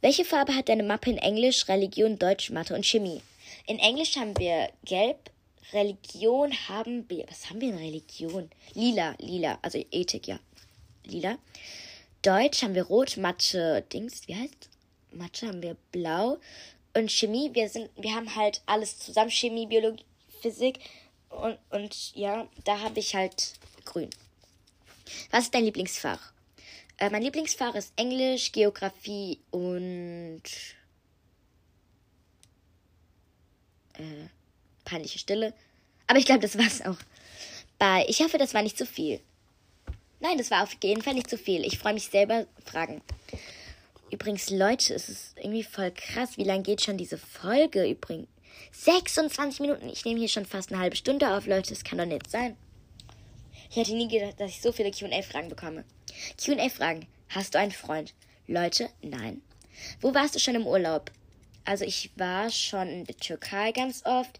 Welche 0.00 0.24
Farbe 0.24 0.56
hat 0.56 0.68
deine 0.68 0.82
Mappe 0.82 1.10
in 1.10 1.18
Englisch, 1.18 1.68
Religion, 1.68 2.18
Deutsch, 2.18 2.50
Mathe 2.50 2.74
und 2.74 2.84
Chemie? 2.84 3.22
In 3.68 3.78
Englisch 3.78 4.16
haben 4.16 4.36
wir 4.38 4.70
gelb, 4.84 5.30
Religion 5.72 6.52
haben 6.68 7.08
wir. 7.08 7.26
Was 7.28 7.48
haben 7.48 7.60
wir 7.60 7.68
in 7.68 7.78
Religion? 7.78 8.50
Lila, 8.74 9.14
lila, 9.20 9.60
also 9.62 9.78
Ethik, 9.92 10.26
ja. 10.26 10.40
Lila. 11.04 11.38
Deutsch 12.22 12.64
haben 12.64 12.74
wir 12.74 12.86
rot, 12.86 13.18
Mathe, 13.18 13.84
Dings, 13.92 14.26
wie 14.26 14.34
heißt? 14.34 14.68
Mathe 15.12 15.46
haben 15.46 15.62
wir 15.62 15.76
blau. 15.92 16.38
Und 16.96 17.08
Chemie, 17.08 17.50
wir 17.52 17.68
sind, 17.68 17.88
wir 17.94 18.16
haben 18.16 18.34
halt 18.34 18.62
alles 18.66 18.98
zusammen, 18.98 19.30
Chemie, 19.30 19.68
Biologie, 19.68 20.02
Physik 20.42 20.80
und, 21.30 21.58
und 21.70 22.14
ja, 22.14 22.46
da 22.64 22.80
habe 22.80 22.98
ich 23.00 23.14
halt 23.14 23.54
grün. 23.84 24.10
Was 25.30 25.44
ist 25.44 25.54
dein 25.54 25.64
Lieblingsfach? 25.64 26.32
Äh, 26.98 27.10
mein 27.10 27.22
Lieblingsfach 27.22 27.74
ist 27.74 27.92
Englisch, 27.96 28.52
Geografie 28.52 29.38
und 29.50 30.42
äh, 33.94 34.28
peinliche 34.84 35.18
Stille. 35.18 35.54
Aber 36.06 36.18
ich 36.18 36.26
glaube, 36.26 36.40
das 36.40 36.58
war's 36.58 36.82
auch. 36.82 36.98
Bei, 37.78 38.04
ich 38.08 38.20
hoffe, 38.20 38.38
das 38.38 38.54
war 38.54 38.62
nicht 38.62 38.76
zu 38.76 38.86
viel. 38.86 39.20
Nein, 40.20 40.38
das 40.38 40.50
war 40.50 40.64
auf 40.64 40.76
jeden 40.82 41.02
Fall 41.02 41.14
nicht 41.14 41.30
zu 41.30 41.38
viel. 41.38 41.64
Ich 41.64 41.78
freue 41.78 41.94
mich 41.94 42.08
selber 42.08 42.46
Fragen. 42.64 43.00
Übrigens, 44.10 44.50
Leute, 44.50 44.94
es 44.94 45.08
ist 45.08 45.36
irgendwie 45.36 45.62
voll 45.62 45.92
krass. 45.92 46.36
Wie 46.36 46.44
lange 46.44 46.62
geht 46.62 46.82
schon 46.82 46.96
diese 46.96 47.18
Folge 47.18 47.88
übrigens? 47.88 48.28
26 48.72 49.60
Minuten. 49.60 49.88
Ich 49.88 50.04
nehme 50.04 50.18
hier 50.18 50.28
schon 50.28 50.46
fast 50.46 50.72
eine 50.72 50.80
halbe 50.80 50.96
Stunde 50.96 51.34
auf, 51.34 51.46
Leute. 51.46 51.70
Das 51.70 51.84
kann 51.84 51.98
doch 51.98 52.06
nicht 52.06 52.30
sein. 52.30 52.56
Ich 53.70 53.76
hätte 53.76 53.94
nie 53.94 54.08
gedacht, 54.08 54.40
dass 54.40 54.50
ich 54.50 54.62
so 54.62 54.72
viele 54.72 54.90
QA-Fragen 54.90 55.48
bekomme. 55.48 55.84
QA-Fragen. 56.42 57.06
Hast 57.28 57.54
du 57.54 57.58
einen 57.58 57.72
Freund? 57.72 58.14
Leute, 58.46 58.88
nein. 59.02 59.42
Wo 60.00 60.14
warst 60.14 60.34
du 60.34 60.38
schon 60.38 60.54
im 60.54 60.66
Urlaub? 60.66 61.10
Also 61.64 61.84
ich 61.84 62.10
war 62.16 62.50
schon 62.50 62.88
in 62.88 63.04
der 63.04 63.16
Türkei 63.16 63.72
ganz 63.72 64.04
oft, 64.06 64.38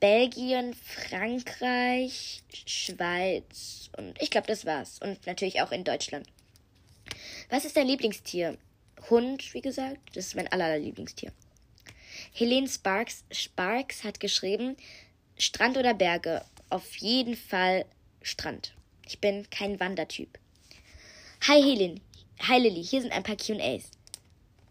Belgien, 0.00 0.74
Frankreich, 0.74 2.42
Schweiz 2.64 3.90
und 3.98 4.20
ich 4.22 4.30
glaube, 4.30 4.46
das 4.46 4.64
war's. 4.64 4.98
Und 4.98 5.26
natürlich 5.26 5.60
auch 5.60 5.72
in 5.72 5.84
Deutschland. 5.84 6.26
Was 7.50 7.66
ist 7.66 7.76
dein 7.76 7.86
Lieblingstier? 7.86 8.56
Hund, 9.10 9.52
wie 9.52 9.60
gesagt. 9.60 9.98
Das 10.14 10.26
ist 10.26 10.36
mein 10.36 10.50
allerlieblingstier. 10.50 11.32
Helene 12.32 12.68
Sparks, 12.68 13.24
Sparks 13.30 14.04
hat 14.04 14.20
geschrieben, 14.20 14.76
Strand 15.36 15.76
oder 15.76 15.94
Berge? 15.94 16.44
Auf 16.68 16.96
jeden 16.96 17.36
Fall 17.36 17.84
Strand. 18.22 18.72
Ich 19.06 19.18
bin 19.18 19.48
kein 19.50 19.80
Wandertyp. 19.80 20.38
Hi 21.48 21.60
Helene, 21.60 22.00
hi 22.40 22.58
Lilly, 22.58 22.84
hier 22.84 23.02
sind 23.02 23.12
ein 23.12 23.24
paar 23.24 23.36
QAs. 23.36 23.90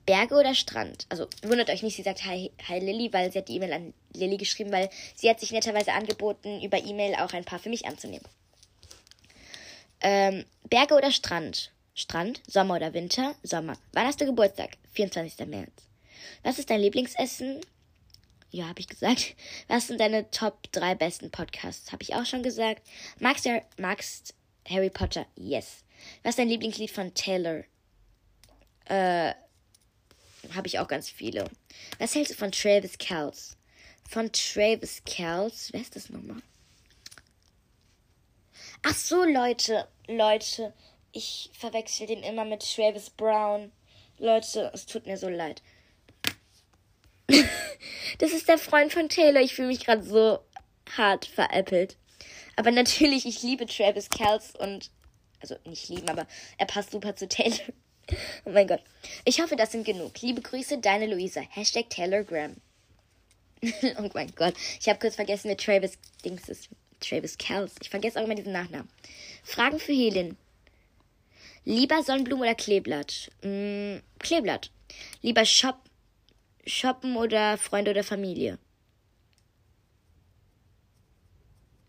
Berge 0.06 0.36
oder 0.36 0.56
Strand? 0.56 1.06
Also 1.10 1.28
wundert 1.44 1.70
euch 1.70 1.84
nicht, 1.84 1.96
sie 1.96 2.02
sagt 2.02 2.26
Hi, 2.26 2.52
hi 2.68 2.80
Lilly, 2.80 3.12
weil 3.14 3.32
sie 3.32 3.40
hat 3.40 3.50
die 3.50 3.58
E-Mail 3.58 3.74
an 3.74 3.94
Lilly 4.14 4.38
geschrieben, 4.38 4.72
weil 4.72 4.90
sie 5.16 5.30
hat 5.30 5.40
sich 5.40 5.52
netterweise 5.52 5.92
angeboten, 5.94 6.62
über 6.62 6.84
E-Mail 6.84 7.16
auch 7.16 7.34
ein 7.34 7.46
paar 7.46 7.60
für 7.60 7.70
mich 7.70 7.86
anzunehmen. 7.86 8.26
Ähm, 10.02 10.46
Berge 10.70 10.96
oder 10.96 11.12
Strand? 11.12 11.72
Strand, 11.94 12.42
Sommer 12.48 12.78
oder 12.78 12.94
Winter? 12.94 13.36
Sommer. 13.44 13.78
Wann 13.92 14.08
hast 14.08 14.22
du 14.22 14.26
Geburtstag? 14.26 14.78
24. 14.94 15.46
März. 15.46 15.89
Was 16.44 16.60
ist 16.60 16.70
dein 16.70 16.82
Lieblingsessen? 16.82 17.62
Ja, 18.52 18.68
habe 18.68 18.80
ich 18.80 18.88
gesagt. 18.88 19.36
Was 19.68 19.88
sind 19.88 20.00
deine 20.00 20.30
Top 20.32 20.72
3 20.72 20.96
besten 20.96 21.30
Podcasts? 21.30 21.92
Habe 21.92 22.04
ich 22.04 22.16
auch 22.16 22.26
schon 22.26 22.44
gesagt. 22.44 22.82
Magst 23.20 23.46
du 23.46 23.62
magst 23.78 24.34
Harry 24.68 24.90
Potter? 24.90 25.26
Yes. 25.36 25.84
Was 26.24 26.32
ist 26.32 26.40
dein 26.40 26.50
Lieblingslied 26.50 26.90
von 26.90 27.14
Taylor? 27.14 27.64
Äh, 28.86 29.34
habe 30.56 30.68
ich 30.68 30.80
auch 30.80 30.88
ganz 30.88 31.10
viele. 31.10 31.46
Was 32.00 32.16
hältst 32.16 32.34
du 32.34 32.38
von 32.38 32.52
Travis 32.52 32.98
Kells? 32.98 33.56
Von 34.10 34.32
Travis 34.32 35.04
Kells? 35.06 35.72
Wer 35.72 35.82
ist 35.82 35.96
das 35.96 36.10
nochmal? 36.10 36.42
Ach 38.84 38.96
so, 38.96 39.24
Leute, 39.24 39.88
Leute. 40.08 40.74
Ich 41.12 41.52
verwechsel 41.54 42.08
den 42.08 42.24
immer 42.24 42.46
mit 42.46 42.62
Travis 42.62 43.10
Brown. 43.10 43.72
Leute, 44.18 44.72
es 44.74 44.86
tut 44.86 45.06
mir 45.06 45.18
so 45.18 45.30
leid. 45.30 45.62
das 48.20 48.32
ist 48.32 48.48
der 48.48 48.58
Freund 48.58 48.92
von 48.92 49.10
Taylor. 49.10 49.42
Ich 49.42 49.56
fühle 49.56 49.70
mich 49.70 49.86
gerade 49.86 50.04
so 50.04 50.40
hart 50.98 51.26
veräppelt. 51.26 51.98
Aber 52.56 52.72
natürlich, 52.72 53.26
ich 53.26 53.42
liebe 53.44 53.66
Travis 53.66 54.10
Kells 54.10 54.56
und. 54.56 54.92
Also 55.42 55.56
nicht 55.66 55.88
lieben, 55.88 56.10
aber 56.10 56.28
er 56.58 56.66
passt 56.66 56.92
super 56.92 57.16
zu 57.16 57.28
Taylor. 57.28 57.58
Oh 58.44 58.50
mein 58.50 58.66
Gott. 58.66 58.82
Ich 59.24 59.40
hoffe, 59.40 59.56
das 59.56 59.72
sind 59.72 59.86
genug. 59.86 60.20
Liebe 60.22 60.42
Grüße, 60.42 60.80
deine 60.80 61.06
Luisa. 61.06 61.42
Hashtag 61.42 61.92
Taylor 61.92 62.24
Graham. 62.24 62.56
oh 63.64 64.10
mein 64.16 64.34
Gott. 64.36 64.56
Ich 64.80 64.90
habe 64.90 64.98
kurz 64.98 65.14
vergessen, 65.14 65.48
mit 65.48 65.64
Travis 65.64 66.00
Dings 66.26 66.50
ist. 66.50 66.70
Travis 67.00 67.38
Kells. 67.38 67.76
Ich 67.82 67.90
vergesse 67.92 68.20
auch 68.20 68.24
immer 68.24 68.34
diesen 68.34 68.52
Nachnamen. 68.52 68.90
Fragen 69.44 69.78
für 69.78 69.94
Helen. 69.94 70.38
Lieber 71.66 72.02
Sonnenblume 72.04 72.42
oder 72.42 72.56
Kleeblatt? 72.56 73.30
Mm, 73.44 73.98
Kleeblatt. 74.18 74.72
Lieber 75.22 75.46
Shop 75.46 75.78
shoppen 76.66 77.16
oder 77.16 77.58
Freunde 77.58 77.92
oder 77.92 78.04
Familie? 78.04 78.58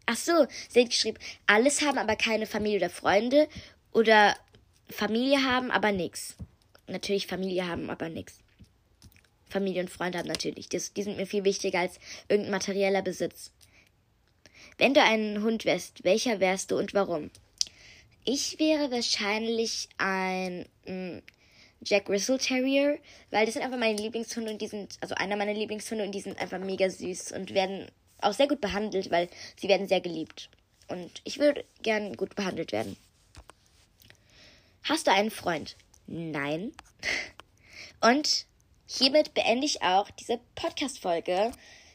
Ach 0.06 0.16
so, 0.16 0.46
sie 0.68 0.80
hat 0.80 0.90
geschrieben, 0.90 1.18
alles 1.46 1.82
haben, 1.82 1.98
aber 1.98 2.16
keine 2.16 2.46
Familie 2.46 2.78
oder 2.78 2.90
Freunde 2.90 3.48
oder 3.92 4.36
Familie 4.88 5.44
haben, 5.44 5.70
aber 5.70 5.92
nix. 5.92 6.34
Natürlich 6.88 7.28
Familie 7.28 7.68
haben, 7.68 7.90
aber 7.90 8.08
nix. 8.08 8.40
Familie 9.48 9.82
und 9.82 9.90
Freunde 9.90 10.18
haben 10.18 10.28
natürlich. 10.28 10.68
Das, 10.68 10.92
die 10.92 11.02
sind 11.02 11.16
mir 11.16 11.26
viel 11.26 11.44
wichtiger 11.44 11.80
als 11.80 11.98
irgendein 12.28 12.52
materieller 12.52 13.02
Besitz. 13.02 13.52
Wenn 14.78 14.94
du 14.94 15.02
ein 15.02 15.42
Hund 15.42 15.64
wärst, 15.64 16.02
welcher 16.04 16.40
wärst 16.40 16.70
du 16.70 16.78
und 16.78 16.94
warum? 16.94 17.30
Ich 18.24 18.58
wäre 18.58 18.90
wahrscheinlich 18.90 19.88
ein 19.98 20.66
mh, 20.86 20.92
mm, 20.92 21.22
Jack 21.82 22.08
Russell 22.08 22.38
Terrier, 22.38 22.98
weil 23.30 23.46
das 23.46 23.54
sind 23.54 23.62
einfach 23.64 23.78
meine 23.78 24.00
Lieblingshunde 24.00 24.52
und 24.52 24.60
die 24.60 24.68
sind, 24.68 24.96
also 25.00 25.14
einer 25.14 25.36
meiner 25.36 25.54
Lieblingshunde 25.54 26.04
und 26.04 26.12
die 26.12 26.20
sind 26.20 26.38
einfach 26.38 26.58
mega 26.58 26.90
süß 26.90 27.32
und 27.32 27.54
werden 27.54 27.90
auch 28.20 28.34
sehr 28.34 28.48
gut 28.48 28.60
behandelt, 28.60 29.10
weil 29.10 29.28
sie 29.56 29.68
werden 29.68 29.88
sehr 29.88 30.00
geliebt. 30.00 30.50
Und 30.88 31.22
ich 31.24 31.38
würde 31.38 31.64
gern 31.82 32.16
gut 32.16 32.34
behandelt 32.34 32.72
werden. 32.72 32.96
Hast 34.82 35.06
du 35.06 35.12
einen 35.12 35.30
Freund? 35.30 35.76
Nein. 36.06 36.72
Und 38.00 38.46
hiermit 38.86 39.34
beende 39.34 39.66
ich 39.66 39.82
auch 39.82 40.10
diese 40.10 40.40
Podcast-Folge. 40.54 41.52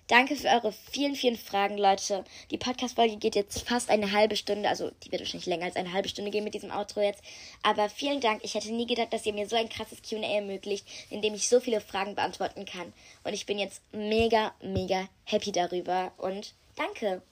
Danke 0.07 0.35
für 0.35 0.47
eure 0.47 0.71
vielen, 0.71 1.15
vielen 1.15 1.35
Fragen, 1.35 1.79
Leute. 1.79 2.23
Die 2.51 2.59
Podcast-Folge 2.59 3.17
geht 3.17 3.35
jetzt 3.35 3.67
fast 3.67 3.89
eine 3.89 4.11
halbe 4.11 4.35
Stunde, 4.35 4.69
also 4.69 4.91
die 5.03 5.11
wird 5.11 5.21
wahrscheinlich 5.21 5.47
länger 5.47 5.65
als 5.65 5.75
eine 5.75 5.93
halbe 5.93 6.09
Stunde 6.09 6.29
gehen 6.29 6.43
mit 6.43 6.53
diesem 6.53 6.69
Outro 6.69 7.01
jetzt. 7.01 7.23
Aber 7.63 7.89
vielen 7.89 8.21
Dank. 8.21 8.43
Ich 8.43 8.53
hätte 8.53 8.71
nie 8.71 8.85
gedacht, 8.85 9.13
dass 9.13 9.25
ihr 9.25 9.33
mir 9.33 9.47
so 9.47 9.55
ein 9.55 9.67
krasses 9.67 10.03
QA 10.03 10.21
ermöglicht, 10.21 10.85
in 11.09 11.23
dem 11.23 11.33
ich 11.33 11.49
so 11.49 11.59
viele 11.59 11.81
Fragen 11.81 12.13
beantworten 12.13 12.65
kann. 12.65 12.93
Und 13.23 13.33
ich 13.33 13.47
bin 13.47 13.57
jetzt 13.57 13.81
mega, 13.91 14.53
mega 14.61 15.09
happy 15.23 15.51
darüber. 15.51 16.11
Und 16.17 16.53
danke. 16.75 17.23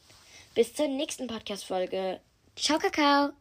Bis 0.56 0.74
zur 0.74 0.88
nächsten 0.88 1.28
Podcast-Folge. 1.28 2.20
Ciao, 2.56 2.80
Kakao. 2.80 3.34